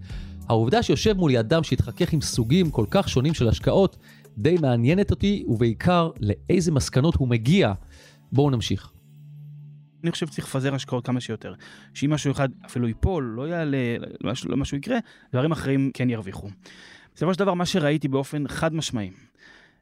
העובדה 0.50 0.84
שיושב 0.84 1.18
מולי 1.18 1.40
אדם 1.40 1.64
שהתחכך 1.64 2.14
עם 2.14 2.22
סוגים 2.22 2.70
כל 2.70 2.86
כך 2.90 3.10
שונים 3.10 3.34
של 3.34 3.50
השקעות, 3.50 3.98
די 4.38 4.56
מעניינת 4.62 5.12
אותי, 5.12 5.44
ובעיקר 5.48 6.10
לאיזה 6.20 6.72
מסקנות 6.72 7.16
הוא 7.16 7.28
מגיע. 7.28 7.74
בואו 8.32 8.50
נמשיך. 8.50 8.92
אני 10.04 10.12
חושב 10.12 10.28
שצריך 10.28 10.48
לפזר 10.48 10.76
השקעות 10.76 11.06
כמה 11.06 11.22
שיותר. 11.22 11.54
שאם 11.94 12.10
משהו 12.10 12.32
אחד 12.32 12.50
אפילו 12.66 12.88
ייפול, 12.88 13.24
לא 13.24 13.48
יעלה, 13.48 13.78
לא 14.46 14.58
משהו 14.58 14.78
יקרה, 14.78 14.98
דברים 15.34 15.52
אחרים 15.52 15.92
כן 15.94 16.10
ירוויחו. 16.10 16.50
בסופו 17.16 17.34
של 17.34 17.40
דבר, 17.40 17.54
מה 17.54 17.66
שראיתי 17.66 18.08
באופן 18.08 18.48
חד 18.48 18.74
משמעי, 18.74 19.12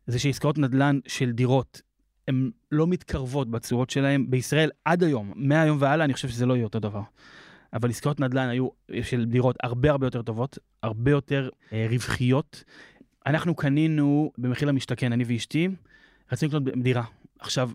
זה 0.08 0.20
שעסקאות 0.20 0.58
נדל"ן 0.58 1.00
של 1.08 1.32
דירות, 1.32 1.82
הן 2.28 2.52
לא 2.72 2.88
מתקרבות 2.88 3.52
בצורות 3.52 3.90
שלהן. 3.90 4.26
בישראל 4.30 4.70
עד 4.86 5.04
היום, 5.04 5.34
מהיום 5.36 5.78
והלאה, 5.82 6.06
אני 6.06 6.14
חושב 6.14 6.30
שזה 6.30 6.46
לא 6.46 6.54
יהיה 6.54 6.64
אותו 6.64 6.80
דבר. 6.80 7.02
אבל 7.74 7.90
עסקאות 7.90 8.20
נדל"ן 8.20 8.50
היו 8.50 8.68
של 9.02 9.26
דירות 9.26 9.56
הרבה 9.64 9.92
הרבה 9.92 10.08
יותר 10.08 10.22
טובות, 10.22 10.58
הרבה 10.84 11.12
יותר 11.12 11.50
אה, 11.74 11.88
רווחיות. 11.90 12.64
אנחנו 13.26 13.56
קנינו 13.56 14.32
במחיר 14.38 14.68
למשתכן, 14.68 15.12
אני 15.14 15.24
ואשתי, 15.28 15.68
רצינו 16.32 16.50
לקנות 16.50 16.64
דירה. 16.84 17.04
עכשיו, 17.40 17.70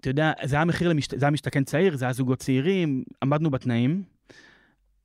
אתה 0.00 0.10
יודע, 0.10 0.32
זה 0.44 0.56
היה 0.56 0.64
מחיר 0.64 0.88
למשת... 0.88 1.18
זה 1.18 1.24
היה 1.24 1.30
משתכן 1.30 1.64
צעיר, 1.64 1.96
זה 1.96 2.04
היה 2.04 2.12
זוגות 2.12 2.38
צעירים, 2.38 3.04
עמדנו 3.22 3.50
בתנאים. 3.50 4.02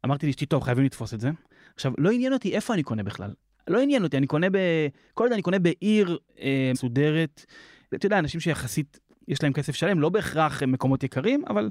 אמרתי 0.06 0.28
לאשתי, 0.28 0.46
טוב, 0.46 0.64
חייבים 0.64 0.86
לתפוס 0.86 1.14
את 1.14 1.20
זה. 1.22 1.30
עכשיו, 1.76 1.94
לא 1.98 2.12
עניין 2.12 2.34
אותי 2.34 2.56
איפה 2.56 2.74
אני 2.74 2.84
קונה 2.84 3.04
בכלל. 3.04 3.34
לא 3.68 3.82
עניין 3.82 4.04
אותי, 4.04 4.18
אני 4.18 4.28
קונה 4.28 4.50
ב... 4.50 4.58
כל 5.14 5.24
עוד 5.24 5.32
אני 5.32 5.42
קונה 5.42 5.60
בעיר 5.60 6.18
אה, 6.40 6.72
מסודרת. 6.74 7.46
אתה 7.96 8.06
יודע, 8.06 8.20
אנשים 8.20 8.40
שיחסית 8.40 9.00
יש 9.28 9.44
להם 9.44 9.54
כסף 9.54 9.76
שלם, 9.76 10.00
לא 10.00 10.10
בהכרח 10.10 10.64
מקומות 10.64 11.04
יקרים, 11.04 11.44
אבל 11.50 11.70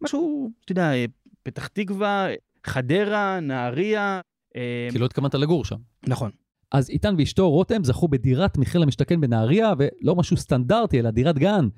משהו, 0.00 0.50
אתה 0.64 0.72
יודע, 0.72 0.90
פתח 1.42 1.66
תקווה, 1.66 2.28
חדרה, 2.64 3.40
נהריה. 3.40 4.20
אה, 4.56 4.88
כי 4.92 4.98
לא 4.98 5.06
התכוונת 5.06 5.34
לגור 5.34 5.64
שם. 5.64 5.76
נכון. 6.06 6.30
אז 6.72 6.90
איתן 6.90 7.14
ואשתו 7.18 7.50
רותם 7.50 7.84
זכו 7.84 8.08
בדירת 8.08 8.58
מחיר 8.58 8.80
למשתכן 8.80 9.20
בנהריה, 9.20 9.72
ולא 9.78 10.14
משהו 10.16 10.36
סטנדרטי, 10.36 11.00
אלא 11.00 11.10
דירת 11.10 11.38
גן. 11.38 11.68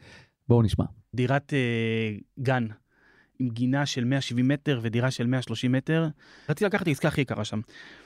בואו 0.48 0.62
נשמע. 0.62 0.84
דירת 1.14 1.52
אה, 1.54 2.16
גן 2.40 2.66
עם 3.38 3.48
גינה 3.48 3.86
של 3.86 4.04
170 4.04 4.48
מטר 4.48 4.80
ודירה 4.82 5.10
של 5.10 5.26
130 5.26 5.72
מטר. 5.72 6.08
רציתי 6.48 6.64
לקחת 6.64 6.82
את 6.82 6.86
העסקה 6.86 7.08
הכי 7.08 7.20
יקרה 7.20 7.44
שם. 7.44 7.60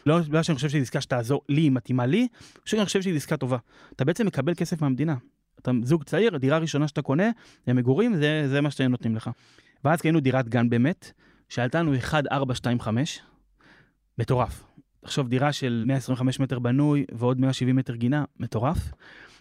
לא 0.07 0.21
בגלל 0.21 0.43
שאני 0.43 0.57
חושב 0.57 0.69
שזו 0.69 0.79
עסקה 0.79 1.01
שתעזור 1.01 1.43
לי, 1.49 1.61
היא 1.61 1.71
מתאימה 1.71 2.07
לי, 2.07 2.29
פשוט 2.65 2.79
אני 2.79 2.87
חושב 2.87 3.03
שזו 3.03 3.17
עסקה 3.17 3.37
טובה. 3.37 3.57
אתה 3.97 4.05
בעצם 4.05 4.27
מקבל 4.27 4.55
כסף 4.55 4.83
מהמדינה. 4.83 5.17
אתה 5.59 5.71
זוג 5.83 6.05
צעיר, 6.05 6.35
הדירה 6.35 6.57
הראשונה 6.57 6.89
שאתה 6.89 7.03
קונה, 7.03 7.31
למגורים, 7.67 8.17
זה, 8.17 8.49
זה 8.49 8.61
מה 8.61 8.71
שהם 8.71 8.91
נותנים 8.91 9.17
לך. 9.17 9.31
ואז 9.85 10.01
קנינו 10.01 10.21
דירת 10.21 10.49
גן 10.49 10.69
באמת, 10.71 11.13
שעלתה 11.49 11.79
לנו 11.83 11.93
1425, 11.93 13.21
מטורף. 14.19 14.65
תחשוב, 15.01 15.29
דירה 15.29 15.53
של 15.53 15.85
125 15.87 16.41
מטר 16.41 16.59
בנוי 16.59 17.05
ועוד 17.13 17.41
170 17.41 17.77
מטר 17.77 17.95
גינה, 17.95 18.25
מטורף. 18.39 18.93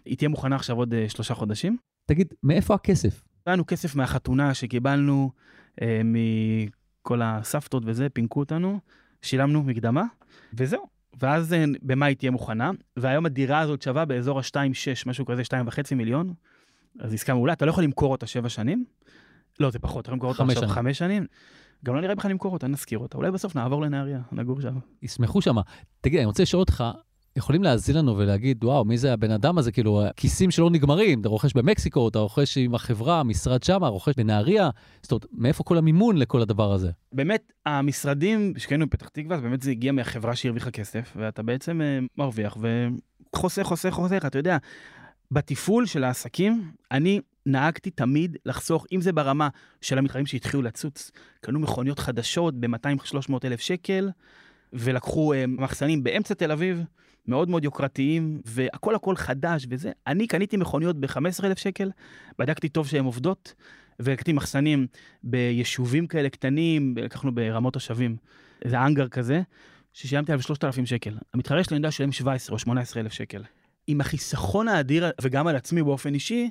היא 0.05 0.17
תהיה 0.17 0.29
מוכנה 0.29 0.55
עכשיו 0.55 0.77
עוד 0.77 0.93
uh, 0.93 1.11
שלושה 1.11 1.33
חודשים. 1.33 1.77
תגיד, 2.09 2.33
מאיפה 2.43 2.75
הכסף? 2.75 3.21
היה 3.45 3.53
לנו 3.53 3.65
כסף 3.67 3.95
מהחתונה 3.95 4.53
שקיבלנו 4.53 5.31
uh, 5.75 5.83
מכל 6.03 7.21
הסבתות 7.21 7.83
וזה, 7.85 8.09
פינקו 8.09 8.39
אותנו, 8.39 8.79
שילמנו 9.21 9.63
מקדמה, 9.63 10.03
וזהו. 10.53 10.87
ואז 11.19 11.53
uh, 11.53 11.77
במאי 11.81 12.15
תהיה 12.15 12.31
מוכנה, 12.31 12.71
והיום 12.97 13.25
הדירה 13.25 13.59
הזאת 13.59 13.81
שווה 13.81 14.05
באזור 14.05 14.39
ה-2.6, 14.39 15.03
משהו 15.05 15.25
כזה, 15.25 15.41
2.5 15.41 15.95
מיליון. 15.95 16.33
אז 16.99 17.13
עסקה 17.13 17.33
מעולה, 17.33 17.53
אתה 17.53 17.65
לא 17.65 17.69
יכול 17.71 17.83
למכור 17.83 18.11
אותה 18.11 18.27
שבע 18.27 18.49
שנים. 18.49 18.85
לא, 19.59 19.69
זה 19.69 19.79
פחות, 19.79 20.01
אתה 20.01 20.09
יכול 20.09 20.13
למכור 20.15 20.29
אותה 20.29 20.43
עכשיו 20.43 20.69
חמש 20.69 20.97
שנים. 20.97 21.25
גם 21.85 21.95
לא 21.95 22.01
נראה 22.01 22.15
בכלל 22.15 22.31
למכור 22.31 22.53
אותה, 22.53 22.67
נזכיר 22.67 22.99
אותה. 22.99 23.17
אולי 23.17 23.31
בסוף 23.31 23.55
נעבור 23.55 23.81
לנהריה, 23.81 24.21
נגור 24.31 24.61
שם. 24.61 24.77
ישמחו 25.01 25.41
שם. 25.41 25.55
תגיד, 26.01 26.19
אני 26.19 26.25
רוצה 26.25 26.43
לשאול 26.43 26.59
אותך, 26.59 26.83
יכולים 27.35 27.63
להאזין 27.63 27.95
לנו 27.95 28.17
ולהגיד, 28.17 28.63
וואו, 28.63 28.85
מי 28.85 28.97
זה 28.97 29.13
הבן 29.13 29.31
אדם 29.31 29.57
הזה? 29.57 29.71
כאילו, 29.71 30.03
כיסים 30.15 30.51
שלא 30.51 30.69
נגמרים, 30.69 31.21
אתה 31.21 31.29
רוכש 31.29 31.53
במקסיקו, 31.53 32.07
אתה 32.07 32.19
רוכש 32.19 32.57
עם 32.57 32.75
החברה, 32.75 33.19
המשרד 33.19 33.63
שם, 33.63 33.83
רוכש 33.83 34.13
בנהריה. 34.17 34.69
זאת 35.01 35.11
אומרת, 35.11 35.25
מאיפה 35.31 35.63
כל 35.63 35.77
המימון 35.77 36.17
לכל 36.17 36.41
הדבר 36.41 36.73
הזה? 36.73 36.91
באמת, 37.13 37.51
המשרדים 37.65 38.53
שקיינו 38.57 38.87
בפתח 38.87 39.07
תקווה, 39.07 39.37
באמת 39.37 39.61
זה 39.61 39.71
הגיע 39.71 39.91
מהחברה 39.91 40.35
שהרוויחה 40.35 40.71
כסף, 40.71 41.13
ואתה 41.15 41.43
בעצם 41.43 41.81
uh, 41.81 42.07
מרוויח 42.17 42.57
וחוסך, 43.33 43.63
חוסך, 43.63 43.89
חוסך, 43.89 44.23
אתה 44.27 44.37
יודע. 44.37 44.57
בתפעול 45.31 45.85
של 45.85 46.03
העסקים, 46.03 46.71
אני 46.91 47.19
נהגתי 47.45 47.89
תמיד 47.89 48.37
לחסוך, 48.45 48.85
אם 48.91 49.01
זה 49.01 49.11
ברמה 49.11 49.47
של 49.81 49.97
המתחרים 49.97 50.25
שהתחילו 50.25 50.63
לצוץ, 50.63 51.11
קנו 51.41 51.59
מכוניות 51.59 51.99
חדשות 51.99 52.59
ב-200-300 52.59 53.33
אלף 53.43 53.59
שקל, 53.59 54.09
ולקחו 54.73 55.33
uh, 55.33 55.37
מחסנים 55.47 56.03
באמצע 56.03 56.33
תל 56.33 56.51
אביב, 56.51 56.83
מאוד 57.29 57.49
מאוד 57.49 57.63
יוקרתיים, 57.63 58.41
והכל 58.45 58.95
הכל 58.95 59.15
חדש 59.15 59.67
וזה. 59.69 59.91
אני 60.07 60.27
קניתי 60.27 60.57
מכוניות 60.57 60.99
ב-15 60.99 61.45
אלף 61.45 61.57
שקל, 61.57 61.91
בדקתי 62.39 62.69
טוב 62.69 62.87
שהן 62.87 63.05
עובדות, 63.05 63.53
ולקחתי 63.99 64.33
מחסנים 64.33 64.87
ביישובים 65.23 66.07
כאלה 66.07 66.29
קטנים, 66.29 66.95
לקחנו 66.97 67.35
ברמות 67.35 67.75
השבים, 67.75 68.17
איזה 68.65 68.81
אנגר 68.81 69.07
כזה, 69.07 69.41
ששילמתי 69.93 70.31
עליו 70.31 70.43
3,000 70.43 70.85
שקל. 70.85 71.17
המתחרה 71.33 71.63
שלי 71.63 71.75
אני 71.75 71.79
יודע 71.79 71.87
לשלם 71.87 72.11
17 72.11 72.53
או 72.53 72.59
18 72.59 73.01
אלף 73.01 73.13
שקל. 73.13 73.43
עם 73.87 74.01
החיסכון 74.01 74.67
האדיר, 74.67 75.05
וגם 75.21 75.47
על 75.47 75.55
עצמי 75.55 75.83
באופן 75.83 76.13
אישי, 76.13 76.49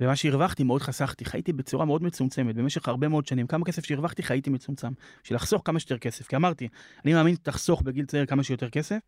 ומה 0.00 0.16
שהרווחתי 0.16 0.62
מאוד 0.62 0.82
חסכתי, 0.82 1.24
חייתי 1.24 1.52
בצורה 1.52 1.84
מאוד 1.84 2.02
מצומצמת 2.02 2.54
במשך 2.54 2.88
הרבה 2.88 3.08
מאוד 3.08 3.26
שנים. 3.26 3.46
כמה 3.46 3.64
כסף 3.64 3.84
שהרווחתי 3.84 4.22
חייתי 4.22 4.50
מצומצם, 4.50 4.92
בשביל 5.24 5.36
לחסוך 5.36 5.62
כמה 5.64 5.80
שיותר 5.80 5.98
כסף. 5.98 6.26
כי 6.26 6.36
אמרתי, 6.36 6.68
אני 7.04 7.14
מאמין 7.14 7.34
שתחסוך 7.34 7.82
בגיל 7.82 8.04
צעיר 8.04 8.26
כמה 8.26 8.42
שיותר 8.42 8.70
כסף, 8.70 8.98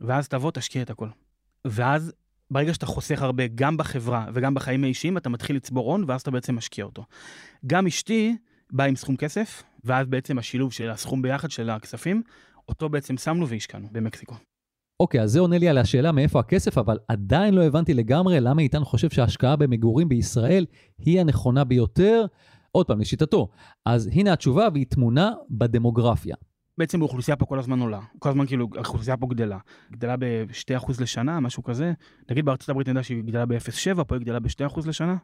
ואז 0.00 0.28
תבוא, 0.28 0.50
תשקיע 0.50 0.82
את 0.82 0.90
הכל. 0.90 1.08
ואז 1.64 2.12
ברגע 2.50 2.74
שאתה 2.74 2.86
חוסך 2.86 3.22
הרבה, 3.22 3.46
גם 3.54 3.76
בחברה 3.76 4.26
וגם 4.34 4.54
בחיים 4.54 4.84
האישיים, 4.84 5.16
אתה 5.16 5.28
מתחיל 5.28 5.56
לצבור 5.56 5.90
הון, 5.92 6.04
ואז 6.08 6.20
אתה 6.20 6.30
בעצם 6.30 6.56
משקיע 6.56 6.84
אותו. 6.84 7.04
גם 7.66 7.86
אשתי 7.86 8.36
באה 8.72 8.86
עם 8.86 8.96
סכום 8.96 9.16
כסף, 9.16 9.62
ואז 9.84 10.06
בעצם 10.06 10.38
השילוב 10.38 10.72
של 10.72 10.90
הסכום 10.90 11.22
ביחד 11.22 11.50
של 11.50 11.70
הכספים, 11.70 12.22
אותו 12.68 12.88
בעצם 12.88 13.16
שמנו 13.16 13.48
והשקענו 13.48 13.88
במקסיקו. 13.92 14.34
אוקיי, 15.00 15.20
אז 15.20 15.30
זה 15.32 15.40
עונה 15.40 15.58
לי 15.58 15.68
על 15.68 15.78
השאלה 15.78 16.12
מאיפה 16.12 16.40
הכסף, 16.40 16.78
אבל 16.78 16.98
עדיין 17.08 17.54
לא 17.54 17.62
הבנתי 17.62 17.94
לגמרי 17.94 18.40
למה 18.40 18.62
איתן 18.62 18.84
חושב 18.84 19.10
שההשקעה 19.10 19.56
במגורים 19.56 20.08
בישראל 20.08 20.66
היא 20.98 21.20
הנכונה 21.20 21.64
ביותר. 21.64 22.24
עוד 22.72 22.86
פעם, 22.86 23.00
לשיטתו. 23.00 23.48
אז 23.86 24.10
הנה 24.12 24.32
התשובה, 24.32 24.68
והיא 24.72 24.86
תמונה 24.86 25.32
בדמוגרפיה. 25.50 26.36
בעצם 26.78 27.00
האוכלוסייה 27.00 27.36
פה 27.36 27.46
כל 27.46 27.58
הזמן 27.58 27.80
עולה, 27.80 28.00
כל 28.18 28.28
הזמן 28.28 28.46
כאילו 28.46 28.68
האוכלוסייה 28.74 29.16
פה 29.16 29.26
גדלה, 29.26 29.58
גדלה 29.92 30.16
ב-2% 30.16 30.92
לשנה, 31.00 31.40
משהו 31.40 31.62
כזה, 31.62 31.92
נגיד 32.30 32.44
בארצות 32.44 32.68
הברית 32.68 32.88
נדע 32.88 33.02
שהיא 33.02 33.22
גדלה 33.22 33.46
ב-0.7, 33.46 34.04
פה 34.04 34.14
היא 34.14 34.22
גדלה 34.22 34.40
ב-2% 34.40 34.88
לשנה, 34.88 35.16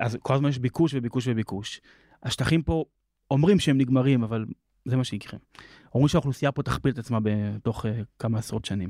אז 0.00 0.18
כל 0.22 0.34
הזמן 0.34 0.48
יש 0.48 0.58
ביקוש 0.58 0.94
וביקוש 0.94 1.28
וביקוש. 1.28 1.80
השטחים 2.22 2.62
פה 2.62 2.84
אומרים 3.30 3.58
שהם 3.58 3.78
נגמרים, 3.78 4.22
אבל 4.22 4.44
זה 4.84 4.96
מה 4.96 5.04
שיקרה. 5.04 5.38
אומרים 5.94 6.08
שהאוכלוסייה 6.08 6.52
פה 6.52 6.62
תכפיל 6.62 6.92
את 6.92 6.98
עצמה 6.98 7.18
בתוך 7.22 7.84
uh, 7.84 7.88
כמה 8.18 8.38
עשרות 8.38 8.64
שנים. 8.64 8.88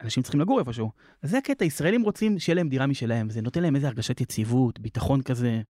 אנשים 0.00 0.22
צריכים 0.22 0.40
לגור 0.40 0.58
איפשהו. 0.58 0.90
אז 1.22 1.30
זה 1.30 1.38
הקטע, 1.38 1.64
ישראלים 1.64 2.02
רוצים 2.02 2.38
שיהיה 2.38 2.54
להם 2.54 2.68
דירה 2.68 2.86
משלהם, 2.86 3.30
זה 3.30 3.42
נותן 3.42 3.62
להם 3.62 3.76
איזה 3.76 3.86
הרגשת 3.86 4.20
יציבות, 4.20 4.80
ביטחון 4.80 5.22
כזה. 5.22 5.60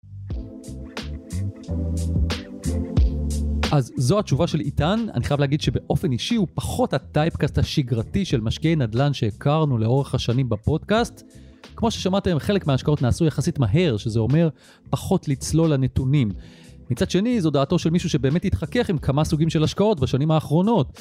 אז 3.72 3.92
זו 3.96 4.18
התשובה 4.18 4.46
של 4.46 4.61
איתן, 4.61 5.07
אני 5.14 5.24
חייב 5.24 5.40
להגיד 5.40 5.61
שבאופן 5.61 6.12
אישי 6.12 6.35
הוא 6.35 6.48
פחות 6.55 6.94
הטייפקאסט 6.94 7.59
השגרתי 7.59 8.24
של 8.24 8.40
משקיעי 8.40 8.76
נדל"ן 8.76 9.12
שהכרנו 9.12 9.79
לאורך 9.79 10.14
השנים 10.14 10.48
בפודקאסט. 10.48 11.22
כמו 11.76 11.90
ששמעתם, 11.90 12.38
חלק 12.38 12.66
מההשקעות 12.66 13.02
נעשו 13.02 13.24
יחסית 13.24 13.59
מהר, 13.59 13.96
שזה 13.96 14.20
אומר 14.20 14.48
פחות 14.90 15.29
לצלול 15.29 15.72
לנתונים. 15.72 16.31
מצד 16.90 17.11
שני, 17.11 17.40
זו 17.40 17.50
דעתו 17.50 17.79
של 17.79 17.90
מישהו 17.90 18.11
שבאמת 18.11 18.44
התחכך 18.44 18.90
עם 18.90 18.98
כמה 18.98 19.24
סוגים 19.24 19.50
של 19.50 19.64
השקעות 19.64 20.00
בשנים 20.00 20.31
האחרונות. 20.31 21.00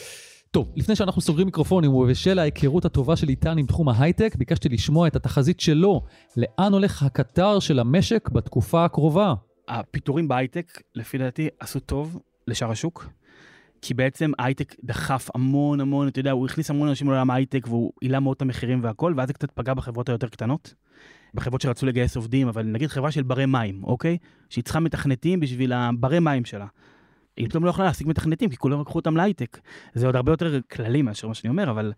טוב, 0.52 0.72
לפני 0.76 0.96
שאנחנו 0.96 1.22
סוגרים 1.22 1.46
מיקרופונים 1.46 1.94
ובשל 1.94 2.40
ההיכרות 2.40 2.86
הטובה 2.86 3.16
של 3.16 3.30
איתן 3.30 3.58
עם 3.58 3.66
תחום 3.66 3.90
ההייטק, 3.90 4.36
ביקשתי 4.36 4.70
לשמוע 4.70 5.08
את 5.08 5.16
התחזית 5.16 5.60
שלו, 5.60 6.02
לאן 6.38 6.74
הולך 6.74 7.04
הקטר 7.04 7.60
של 7.60 7.80
המשק 7.80 8.30
בתקופה 8.30 8.86
הקרובה. 8.86 9.34
הפיטורים 9.68 10.28
בהייטק, 10.28 10.82
לפי 10.96 11.18
דעתי, 11.18 11.48
עשו 11.60 11.80
טוב 11.80 12.20
לשאר 12.48 12.72
השוק, 12.72 13.10
כי 13.82 13.94
בעצם 13.94 14.32
ההייטק 14.40 14.76
דחף 14.84 15.30
המון 15.36 15.82
המון, 15.82 16.08
אתה 16.08 16.20
יודע, 16.20 16.32
הוא 16.32 16.46
הכניס 16.46 16.70
המון 16.70 16.88
אנשים 16.88 17.08
לעולם 17.08 17.32
ההייטק 17.32 17.68
והוא 17.68 17.94
העלה 18.02 18.20
מאוד 18.20 18.36
את 18.36 18.42
המחירים 18.42 18.84
והכל, 18.84 19.14
ואז 19.18 19.28
זה 19.28 19.34
קצת 19.34 19.52
פגע 19.52 19.74
בחברות 19.74 20.10
היותר 20.10 20.28
קטנות. 20.28 20.74
בחברות 21.34 21.62
שרצו 21.62 21.86
לגייס 21.86 22.16
עובדים, 22.16 22.48
אבל 22.48 22.64
נגיד 22.64 22.90
חברה 22.90 23.12
של 23.12 23.24
ברי 23.24 23.46
מים, 23.46 23.84
אוקיי? 23.84 24.18
שהיא 24.50 24.64
צריכה 24.64 24.80
מתכנתים 24.80 25.40
בשביל 25.40 25.74
הברי 25.74 26.20
מים 26.20 26.46
שלה. 26.46 26.66
היא 27.38 27.50
פתאום 27.50 27.64
לא 27.66 27.70
יכולה 27.70 27.88
להשיג 27.88 28.08
מתכנתים, 28.08 28.50
כי 28.50 28.58
כולם 28.58 28.82
לקחו 28.82 29.00
אותם 29.00 29.18
להייטק. 29.18 29.60
זה 29.94 30.06
עוד 30.06 30.16
הרבה 30.16 30.32
יותר 30.32 30.60
כללי 30.62 31.02
מאשר 31.02 31.28
מה 31.28 31.34
שאני 31.34 31.50
אומר, 31.50 31.72
אבל 31.72 31.94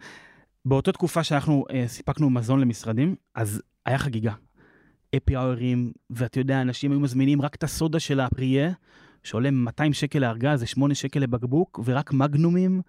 באותה 0.66 0.92
תקופה 0.92 1.24
שאנחנו 1.24 1.66
אה, 1.72 1.88
סיפקנו 1.88 2.30
מזון 2.30 2.60
למשרדים, 2.60 3.16
אז 3.36 3.62
היה 3.86 3.98
חגיגה. 3.98 4.34
אפי 5.18 5.36
האורים, 5.36 5.92
ואתה 6.10 6.40
יודע, 6.40 6.62
אנשים 6.62 6.92
היו 6.92 7.00
מזמינים 7.00 7.42
רק 7.42 7.56
את 7.56 7.64
הסודה 7.64 8.00
של 8.00 8.20
הפריה, 8.20 8.72
שעולה 9.24 9.52
200 9.52 9.94
שקל 9.94 10.20
לארגז, 10.20 10.60
זה 10.60 10.66
8 10.66 10.96
שקל 10.96 11.20
לבקבוק, 11.20 11.80
ורק 11.86 12.14
מגנומים, 12.14 12.82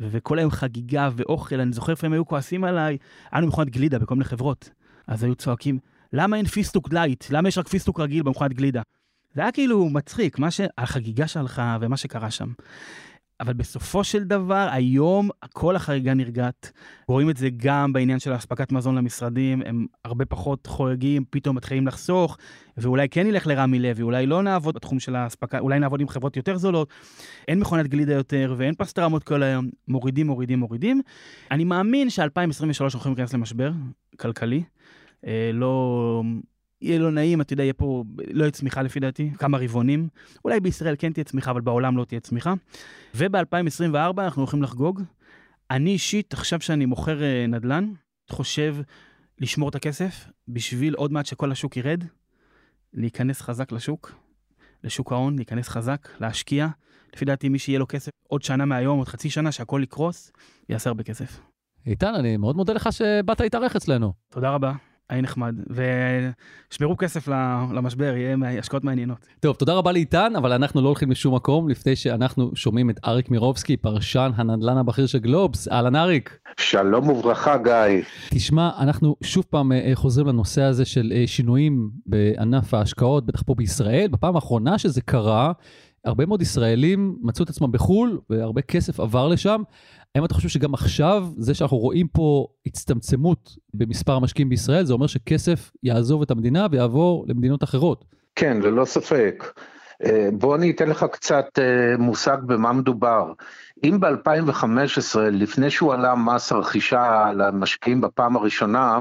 וכל 0.00 0.38
היום 0.38 0.50
חגיגה 0.50 1.08
ואוכל. 1.16 1.60
אני 1.60 1.72
זוכר 1.72 1.92
לפעמים 1.92 2.12
היו 2.12 2.26
כועסים 2.26 2.64
עליי, 2.64 2.98
היה 3.30 3.40
לנו 3.40 3.48
מכונת 3.48 3.70
גלידה 3.70 3.98
בכל 3.98 4.14
מיני 4.14 4.24
חברות. 4.24 4.70
אז 5.06 5.24
היו 5.24 5.34
צועקים, 5.34 5.78
למה 6.12 6.36
אין 6.36 6.46
פיסטוק 6.46 6.92
לייט? 6.92 7.24
למה 7.30 7.48
יש 7.48 7.58
רק 7.58 7.68
פיסטוק 7.68 8.00
רגיל 8.00 8.22
במכונת 8.22 8.52
גלידה? 8.52 8.82
זה 9.34 9.40
היה 9.40 9.52
כאילו 9.52 9.88
מצחיק, 9.88 10.38
מה 10.38 10.50
ש... 10.50 10.60
החגיגה 10.78 11.26
שלך 11.26 11.62
ומה 11.80 11.96
שקרה 11.96 12.30
שם. 12.30 12.52
אבל 13.40 13.52
בסופו 13.52 14.04
של 14.04 14.24
דבר, 14.24 14.68
היום 14.72 15.30
כל 15.52 15.76
החגיגה 15.76 16.14
נרגעת. 16.14 16.72
רואים 17.08 17.30
את 17.30 17.36
זה 17.36 17.48
גם 17.56 17.92
בעניין 17.92 18.18
של 18.18 18.36
אספקת 18.36 18.72
מזון 18.72 18.94
למשרדים, 18.94 19.62
הם 19.66 19.86
הרבה 20.04 20.24
פחות 20.24 20.66
חוגגים, 20.66 21.24
פתאום 21.30 21.56
מתחילים 21.56 21.86
לחסוך, 21.86 22.36
ואולי 22.76 23.08
כן 23.08 23.26
נלך 23.26 23.46
לרמי 23.46 23.78
לוי, 23.78 24.02
אולי 24.02 24.26
לא 24.26 24.42
נעבוד 24.42 24.74
בתחום 24.74 25.00
של 25.00 25.16
האספקה, 25.16 25.58
אולי 25.58 25.78
נעבוד 25.78 26.00
עם 26.00 26.08
חברות 26.08 26.36
יותר 26.36 26.56
זולות, 26.56 26.88
אין 27.48 27.60
מכונת 27.60 27.86
גלידה 27.86 28.12
יותר 28.14 28.54
ואין 28.56 28.74
פסטרמות 28.74 29.24
כל 29.24 29.42
היום, 29.42 29.70
מורידים, 29.88 30.26
מורידים, 30.26 30.58
מורידים. 30.58 31.00
אני 31.50 31.64
מאמין 31.64 32.10
ש-2023 32.10 32.80
הולכים 32.80 33.12
להיכנס 33.12 33.34
למשבר 33.34 33.72
כלכלי. 34.16 34.62
אה, 35.26 35.50
לא, 35.54 36.22
יהיה 36.82 36.98
לא 36.98 37.10
נעים, 37.10 37.40
אתה 37.40 37.52
יודע, 37.52 37.62
יהיה 37.62 37.72
פה, 37.72 38.04
לא 38.30 38.42
יהיה 38.42 38.50
צמיחה 38.50 38.82
לפי 38.82 39.00
דעתי, 39.00 39.30
כמה 39.38 39.58
רבעונים. 39.58 40.08
אולי 40.44 40.60
בישראל 40.60 40.94
כן 40.98 41.12
תהיה 41.12 41.24
צמיחה, 41.24 41.50
אבל 41.50 41.60
בעולם 41.60 41.96
לא 41.96 42.04
תהיה 42.04 42.20
צמיחה. 42.20 42.54
וב-2024 43.14 43.94
אנחנו 44.18 44.42
הולכים 44.42 44.62
לחגוג. 44.62 45.02
אני 45.70 45.90
אישית, 45.90 46.32
עכשיו 46.32 46.60
שאני 46.60 46.86
מוכר 46.86 47.22
אה, 47.22 47.46
נדל"ן, 47.48 47.92
חושב 48.30 48.76
לשמור 49.38 49.68
את 49.68 49.74
הכסף 49.74 50.26
בשביל 50.48 50.94
עוד 50.94 51.12
מעט 51.12 51.26
שכל 51.26 51.52
השוק 51.52 51.76
ירד, 51.76 52.04
להיכנס 52.94 53.40
חזק 53.40 53.72
לשוק, 53.72 54.12
לשוק 54.84 55.12
ההון, 55.12 55.36
להיכנס 55.36 55.68
חזק, 55.68 56.08
להשקיע. 56.20 56.68
לפי 57.14 57.24
דעתי, 57.24 57.48
מי 57.48 57.58
שיהיה 57.58 57.78
לו 57.78 57.86
כסף 57.88 58.10
עוד 58.28 58.42
שנה 58.42 58.64
מהיום, 58.64 58.98
עוד 58.98 59.08
חצי 59.08 59.30
שנה, 59.30 59.52
שהכל 59.52 59.80
יקרוס, 59.84 60.32
יעשה 60.68 60.90
הרבה 60.90 61.02
כסף. 61.02 61.40
איתן, 61.86 62.14
אני 62.14 62.36
מאוד 62.36 62.56
מודה 62.56 62.72
לך 62.72 62.92
שבאת 62.92 63.40
להתארח 63.40 63.76
אצלנו. 63.76 64.12
תודה 64.28 64.50
רבה. 64.50 64.89
היה 65.10 65.20
נחמד, 65.22 65.54
ושמרו 66.70 66.96
כסף 66.96 67.28
למשבר, 67.74 68.14
יהיה 68.16 68.58
השקעות 68.58 68.84
מעניינות. 68.84 69.26
טוב, 69.40 69.56
תודה 69.56 69.74
רבה 69.74 69.92
לאיתן, 69.92 70.32
אבל 70.36 70.52
אנחנו 70.52 70.82
לא 70.82 70.86
הולכים 70.86 71.10
לשום 71.10 71.34
מקום 71.34 71.68
לפני 71.68 71.96
שאנחנו 71.96 72.50
שומעים 72.54 72.90
את 72.90 73.00
אריק 73.04 73.30
מירובסקי, 73.30 73.76
פרשן 73.76 74.30
הנדל"ן 74.34 74.76
הבכיר 74.76 75.06
של 75.06 75.18
גלובס. 75.18 75.68
אהלן 75.68 75.96
אריק. 75.96 76.38
שלום 76.60 77.08
וברכה 77.08 77.56
גיא. 77.58 78.04
תשמע, 78.30 78.70
אנחנו 78.78 79.16
שוב 79.22 79.44
פעם 79.50 79.72
אה, 79.72 79.90
חוזרים 79.94 80.26
לנושא 80.26 80.62
הזה 80.62 80.84
של 80.84 81.12
אה, 81.14 81.26
שינויים 81.26 81.90
בענף 82.06 82.74
ההשקעות, 82.74 83.26
בטח 83.26 83.42
פה 83.42 83.54
בישראל. 83.54 84.08
בפעם 84.10 84.34
האחרונה 84.34 84.78
שזה 84.78 85.00
קרה, 85.00 85.52
הרבה 86.04 86.26
מאוד 86.26 86.42
ישראלים 86.42 87.16
מצאו 87.22 87.44
את 87.44 87.50
עצמם 87.50 87.72
בחו"ל, 87.72 88.18
והרבה 88.30 88.62
כסף 88.62 89.00
עבר 89.00 89.28
לשם. 89.28 89.62
האם 90.14 90.24
אתה 90.24 90.34
חושב 90.34 90.48
שגם 90.48 90.74
עכשיו, 90.74 91.26
זה 91.36 91.54
שאנחנו 91.54 91.76
רואים 91.76 92.08
פה 92.08 92.46
הצטמצמות 92.66 93.56
במספר 93.74 94.12
המשקיעים 94.12 94.48
בישראל, 94.48 94.84
זה 94.84 94.92
אומר 94.92 95.06
שכסף 95.06 95.70
יעזוב 95.82 96.22
את 96.22 96.30
המדינה 96.30 96.66
ויעבור 96.70 97.24
למדינות 97.28 97.64
אחרות? 97.64 98.04
כן, 98.36 98.56
ללא 98.62 98.84
ספק. 98.84 99.44
אה, 100.04 100.28
בוא 100.32 100.56
אני 100.56 100.70
אתן 100.70 100.88
לך 100.88 101.06
קצת 101.12 101.46
אה, 101.58 101.96
מושג 101.98 102.36
במה 102.46 102.72
מדובר. 102.72 103.32
אם 103.84 104.00
ב-2015, 104.00 105.18
לפני 105.18 105.70
שהוא 105.70 105.92
עלה 105.92 106.14
מס 106.14 106.52
הרכישה 106.52 107.32
למשקיעים 107.36 108.00
בפעם 108.00 108.36
הראשונה, 108.36 109.00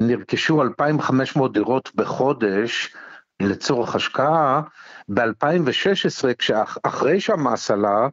נרכשו 0.00 0.62
2,500 0.62 1.52
דירות 1.52 1.90
בחודש 1.94 2.94
לצורך 3.42 3.94
השקעה, 3.94 4.62
ב-2016, 5.08 6.54
אחרי 6.82 7.20
שהמס 7.20 7.70
עלה, 7.70 8.08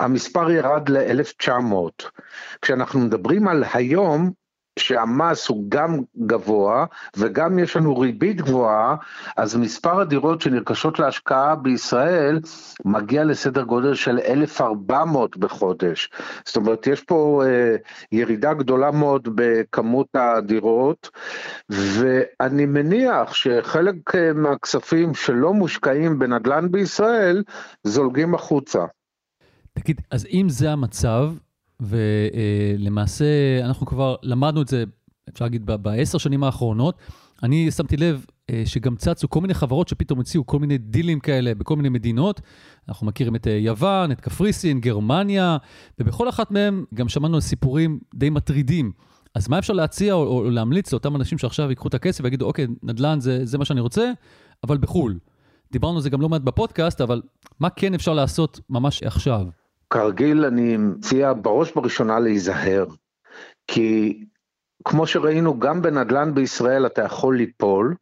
המספר 0.00 0.50
ירד 0.50 0.88
ל-1900. 0.88 2.08
כשאנחנו 2.62 3.00
מדברים 3.00 3.48
על 3.48 3.64
היום, 3.74 4.30
שהמס 4.78 5.48
הוא 5.48 5.64
גם 5.68 6.00
גבוה 6.26 6.84
וגם 7.16 7.58
יש 7.58 7.76
לנו 7.76 7.98
ריבית 7.98 8.40
גבוהה, 8.40 8.96
אז 9.36 9.56
מספר 9.56 10.00
הדירות 10.00 10.40
שנרכשות 10.40 10.98
להשקעה 10.98 11.54
בישראל 11.54 12.40
מגיע 12.84 13.24
לסדר 13.24 13.62
גודל 13.62 13.94
של 13.94 14.18
1,400 14.18 15.36
בחודש. 15.36 16.10
זאת 16.44 16.56
אומרת, 16.56 16.86
יש 16.86 17.02
פה 17.02 17.42
אה, 17.46 17.76
ירידה 18.12 18.54
גדולה 18.54 18.90
מאוד 18.90 19.28
בכמות 19.34 20.06
הדירות, 20.14 21.10
ואני 21.70 22.66
מניח 22.66 23.34
שחלק 23.34 24.14
אה, 24.14 24.32
מהכספים 24.32 25.14
שלא 25.14 25.54
מושקעים 25.54 26.18
בנדל"ן 26.18 26.70
בישראל 26.70 27.42
זולגים 27.84 28.34
החוצה. 28.34 28.84
תגיד, 29.80 30.00
אז 30.10 30.26
אם 30.32 30.48
זה 30.48 30.72
המצב, 30.72 31.32
ולמעשה 31.80 33.24
אנחנו 33.64 33.86
כבר 33.86 34.16
למדנו 34.22 34.62
את 34.62 34.68
זה, 34.68 34.84
אפשר 35.32 35.44
להגיד, 35.44 35.66
בעשר 35.66 36.18
שנים 36.18 36.44
האחרונות, 36.44 36.98
אני 37.42 37.70
שמתי 37.70 37.96
לב 37.96 38.24
אה, 38.50 38.62
שגם 38.66 38.96
צצו 38.96 39.28
כל 39.28 39.40
מיני 39.40 39.54
חברות 39.54 39.88
שפתאום 39.88 40.20
הציעו 40.20 40.46
כל 40.46 40.58
מיני 40.58 40.78
דילים 40.78 41.20
כאלה 41.20 41.54
בכל 41.54 41.76
מיני 41.76 41.88
מדינות. 41.88 42.40
אנחנו 42.88 43.06
מכירים 43.06 43.36
את 43.36 43.46
אה, 43.46 43.52
יוון, 43.52 44.12
את 44.12 44.20
קפריסין, 44.20 44.80
גרמניה, 44.80 45.56
ובכל 45.98 46.28
אחת 46.28 46.50
מהם 46.50 46.84
גם 46.94 47.08
שמענו 47.08 47.34
על 47.34 47.40
סיפורים 47.40 47.98
די 48.14 48.30
מטרידים. 48.30 48.92
אז 49.34 49.48
מה 49.48 49.58
אפשר 49.58 49.72
להציע 49.72 50.14
או, 50.14 50.26
או 50.26 50.50
להמליץ 50.50 50.92
לאותם 50.92 51.16
אנשים 51.16 51.38
שעכשיו 51.38 51.68
ייקחו 51.68 51.88
את 51.88 51.94
הכסף 51.94 52.24
ויגידו, 52.24 52.46
אוקיי, 52.46 52.66
נדל"ן 52.82 53.20
זה, 53.20 53.46
זה 53.46 53.58
מה 53.58 53.64
שאני 53.64 53.80
רוצה, 53.80 54.12
אבל 54.64 54.78
בחו"ל. 54.78 55.18
דיברנו 55.72 55.96
על 55.96 56.02
זה 56.02 56.10
גם 56.10 56.20
לא 56.20 56.28
מעט 56.28 56.42
בפודקאסט, 56.42 57.00
אבל 57.00 57.22
מה 57.60 57.70
כן 57.70 57.94
אפשר 57.94 58.12
לעשות 58.12 58.60
ממש 58.70 59.02
עכשיו? 59.02 59.46
כרגיל 59.90 60.44
אני 60.44 60.76
מציע 60.76 61.32
בראש 61.42 61.76
ובראשונה 61.76 62.18
להיזהר, 62.18 62.86
כי 63.66 64.18
כמו 64.84 65.06
שראינו 65.06 65.58
גם 65.58 65.82
בנדל"ן 65.82 66.34
בישראל 66.34 66.86
אתה 66.86 67.02
יכול 67.02 67.36
ליפול, 67.36 67.94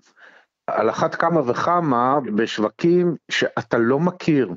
על 0.66 0.90
אחת 0.90 1.14
כמה 1.14 1.40
וכמה 1.50 2.18
בשווקים 2.34 3.16
שאתה 3.30 3.78
לא 3.78 3.98
מכיר, 4.00 4.50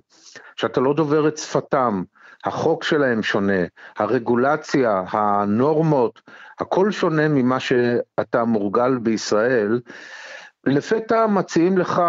שאתה 0.56 0.82
לא 0.82 0.94
דובר 0.94 1.28
את 1.28 1.38
שפתם, 1.38 2.04
החוק 2.46 2.84
שלהם 2.84 3.24
שונה, 3.24 3.64
הרגולציה, 3.98 5.04
הנורמות, 5.10 6.22
הכל 6.60 6.92
שונה 6.92 7.28
ממה 7.28 7.60
שאתה 7.60 8.44
מורגל 8.44 8.98
בישראל, 8.98 9.80
לפתע 10.66 11.28
מציעים 11.28 11.78
לך 11.78 12.02